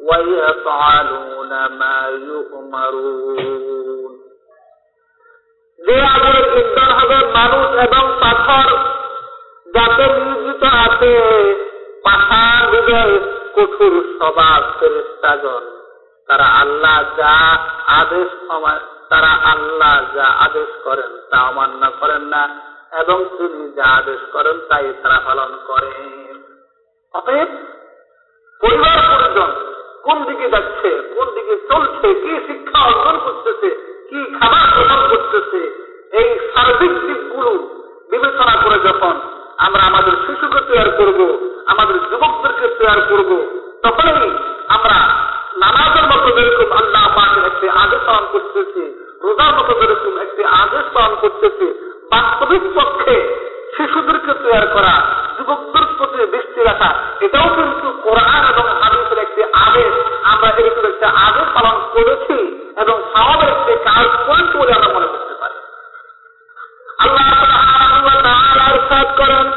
ويفعلون 0.00 1.52
ما 1.72 1.98
يؤمرون 2.22 4.12
যে 5.80 5.96
আগুনের 6.14 6.46
ইন্ধন 6.60 6.90
হবে 6.98 7.18
মানুষ 7.36 7.68
এবং 7.86 8.04
পাথর 8.22 8.68
যাতে 9.66 10.04
নিয়োজিত 10.16 10.62
আছে 10.84 11.12
পাহাড় 12.04 12.64
হৃদয় 12.72 13.14
কঠোর 13.56 13.94
স্বভাব 14.16 14.60
ফেরেস্তাগণ 14.78 15.64
তারা 16.28 16.46
আল্লাহ 16.62 16.98
যা 17.18 17.36
আদেশ 17.87 18.29
তারা 19.11 19.31
আল্লাহ 19.53 19.95
যা 20.15 20.25
আদেশ 20.45 20.71
করেন 20.83 21.11
তা 21.31 21.37
অমান্য 21.49 21.81
করেন 21.99 22.23
না, 22.33 22.43
এবং 23.01 23.17
তিনি 23.37 23.61
যা 23.77 23.87
আদেশ 23.99 24.21
করেন 24.33 24.55
তাই 24.69 24.85
তারা 25.03 25.19
পালন 25.27 25.51
করেন 25.67 26.35
অতএব, 27.13 27.49
পরিবার 28.61 28.97
পরিজন, 29.11 29.51
কোন 30.05 30.17
দিকে 30.29 30.47
যাচ্ছে, 30.49 30.89
কোন 31.15 31.27
দিকে 31.35 31.55
চলছে, 31.69 32.07
কি 32.23 32.31
শিক্ষা 32.47 32.79
অর্জন 32.89 33.15
করতেছে, 33.25 33.69
কি 34.09 34.19
খাবার 34.37 34.65
গ্রহণ 34.75 35.01
করতেছে, 35.11 35.61
এই 36.19 36.29
সার্বিক 36.51 36.93
দিকগুলো 37.07 37.51
বিবেচনা 38.11 38.55
করে 38.63 38.77
যখন 38.79 39.15
আমরা 39.65 39.81
আমাদের 39.89 40.13
শিশুকে 40.25 40.61
তৈরি 40.69 40.91
করব, 40.99 41.19
আমাদের 41.67 41.97
যুবকদেরকে 42.09 42.67
তৈরি 42.79 43.03
করব, 43.11 43.31
তখনই 43.83 44.29
আমরা 44.75 44.97
নামাজের 45.61 46.05
মতো 46.11 46.27
যেরকম 46.37 46.77
আল্লাহ 46.77 47.03
পাকের 47.15 47.45
একটি 47.45 47.69
আদেশ 47.69 48.01
পালন 48.05 48.25
করতেছি, 48.31 48.83
রোজার 49.23 49.51
মতো 49.57 49.73
যেরকম 49.81 50.17
একটি 50.17 50.43
আদেশ 50.43 50.85
পালন 50.93 51.15
করতেছি, 51.21 51.67
বাস্তবিক 52.11 52.63
পক্ষে 52.75 53.15
শিশুদেরকে 53.77 54.33
তৈরি 54.33 54.67
করা, 54.73 54.95
যুবকদের 55.37 55.85
প্রতি 55.97 56.17
দৃষ্টি 56.25 56.63
রাখা, 56.63 56.89
এটাও 57.19 57.47
কিন্তু 57.55 57.87
কোরআন 58.03 58.41
এবং 58.53 58.65
হাদিসের 58.81 59.17
একটি 59.17 59.43
আদেশ। 59.65 59.93
আমরা 60.23 60.49
এরকম 60.57 60.85
একটা 60.85 61.07
আদেশ 61.27 61.47
পালন 61.53 61.75
করেছি 61.93 62.37
এবং 62.77 62.95
সমাবের 63.13 63.49
একটি 63.49 63.73
কাজ 63.83 64.05
করেছি 64.27 64.57
বলে 64.57 64.73
আমরা 64.73 64.93
মনে 64.93 65.07
করতে 65.07 65.33
পারি। 65.41 65.57
আল্লাহ 66.99 67.27
করেন 69.17 69.47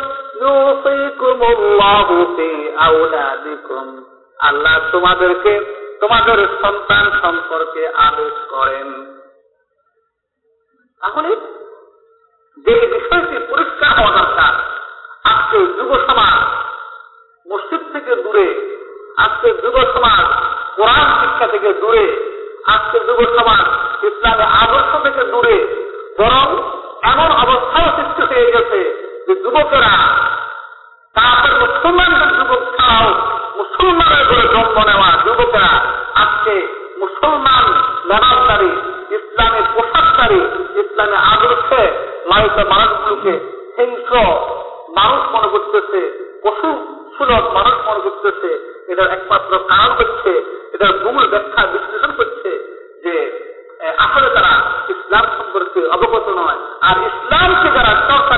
আল্লাহ 4.41 4.75
তোমাদেরকে 4.93 5.53
তোমাদের 6.01 6.39
সন্তান 6.63 7.05
সম্পর্কে 7.23 7.89
আদেশ 7.89 8.33
করেন। 8.51 8.89
তাহলে 11.01 11.31
যে 12.67 12.75
বিষয়টি 12.87 13.37
পরিষ্কার 13.51 13.91
হওয়া 13.99 14.13
দরকার, 14.19 14.53
আজকে 15.25 15.59
যুব 15.59 15.91
সমাজ, 16.07 16.39
মসজিদ 17.47 17.83
থেকে 17.93 18.17
দূরে, 18.17 18.47
আজকে 19.17 19.49
যুব 19.63 19.77
সমাজ, 19.95 20.27
কোরআন 20.77 21.09
শিক্ষা 21.21 21.47
থেকে 21.47 21.73
দূরে, 21.73 22.05
আজকে 22.67 22.99
যুব 23.01 23.21
সমাজ, 23.39 23.65
ইসলামের 24.05 24.49
আদর্শ 24.63 24.93
থেকে 25.03 25.23
দূরে, 25.25 25.57
বরং 26.19 26.47
এমন 27.03 27.31
অবস্থাও 27.45 27.89
সৃষ্টি 27.97 28.23
হয়ে 28.35 28.53
গেছে 28.53 28.81
যে 29.27 29.35
যুবকেরা 29.43 29.95
তারপর 31.15 31.53
মুসলমানদের 31.61 32.31
যুবক 32.39 32.63
ছাড়াও 32.77 33.30
মুসলমানের 33.61 34.25
করে 34.29 34.43
জন্ম 34.43 34.77
নেওয়া 34.87 35.11
যুবকেরা 35.25 35.73
আজকে 36.15 36.55
মুসলমান 36.99 37.65
মেনাজদারি 38.05 38.73
ইসলামের 39.15 39.63
পোশাককারী 39.75 40.41
ইসলামের 40.81 41.21
আদর্শে 41.33 41.83
লালিত 42.27 42.59
মানুষগুলোকে 42.67 43.33
হিংস্র 43.79 44.15
মানুষ 44.97 45.21
মনে 45.35 45.49
করতেছে, 45.49 46.01
পশু 46.43 46.71
সুলভ 47.19 47.45
মানুষ 47.53 47.75
মনে 47.89 48.01
করতেছে। 48.01 48.51
এটার 48.89 49.11
একমাত্র 49.11 49.53
কারণ 49.69 49.93
হচ্ছে, 49.99 50.33
এটার 50.73 50.95
মূল 51.05 51.27
ব্যাখ্যা 51.27 51.67
বিশ্লেষণ 51.67 52.13
করছে 52.17 52.51
যে 53.05 53.15
আসলে 53.99 54.29
তারা 54.31 54.53
ইসলাম 54.89 55.25
সম্পর্কে 55.39 55.81
অবগত 55.87 56.27
নয়। 56.29 56.59
আর 56.81 56.97
ইসলামকে 57.11 57.69
যারা 57.79 57.93
চর্চা 58.09 58.37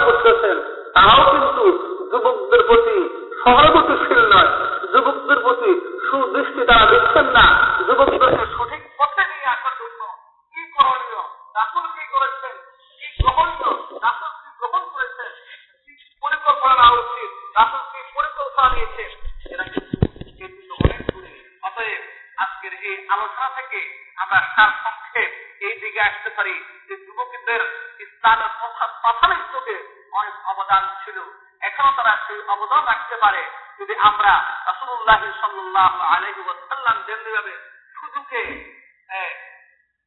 সেই 32.26 32.40
অবদান 32.54 32.82
রাখতে 32.84 33.16
পারে 33.16 33.42
যদি 33.78 33.94
আমরা 34.08 34.32
রাসুল্লাহ 34.66 35.20
সাল্লাহ 35.42 35.92
আলহি 36.12 36.42
ওয়াসাল্লাম 36.44 36.96
যেমনিভাবে 37.06 37.54
সুযোগে 37.96 38.42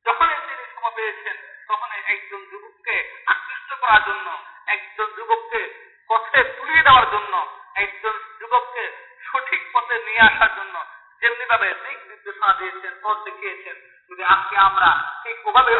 যখনই 0.06 0.40
তিনি 0.48 0.64
সময় 0.74 0.94
পেয়েছেন 0.98 1.38
তখন 1.70 1.90
একজন 2.14 2.42
যুবককে 2.52 2.96
আকৃষ্ট 3.34 3.70
করার 3.82 4.02
জন্য, 4.10 4.28
একজন 4.68 5.08
যুবককে 5.18 5.62
পথে 6.10 6.40
তুলিয়ে 6.56 6.86
দেওয়ার 6.88 7.08
জন্য, 7.12 7.34
একজন 7.76 8.16
যুবককে 8.40 8.84
সঠিক 9.22 9.62
পথে 9.74 9.96
নিয়ে 10.08 10.22
আসার 10.30 10.52
জন্য 10.58 10.76
যেমনি 11.22 11.46
ভাবে 11.52 11.68
দিক 11.84 12.00
নির্দেশনা 12.10 12.50
দিয়েছেন, 12.60 12.94
পথ 13.04 13.18
দেখিয়েছেন, 13.26 13.76
যদি 14.10 14.24
আজকে 14.34 14.56
আমরা 14.58 14.90
ঠিক 15.24 15.38
ওভাবে 15.48 15.74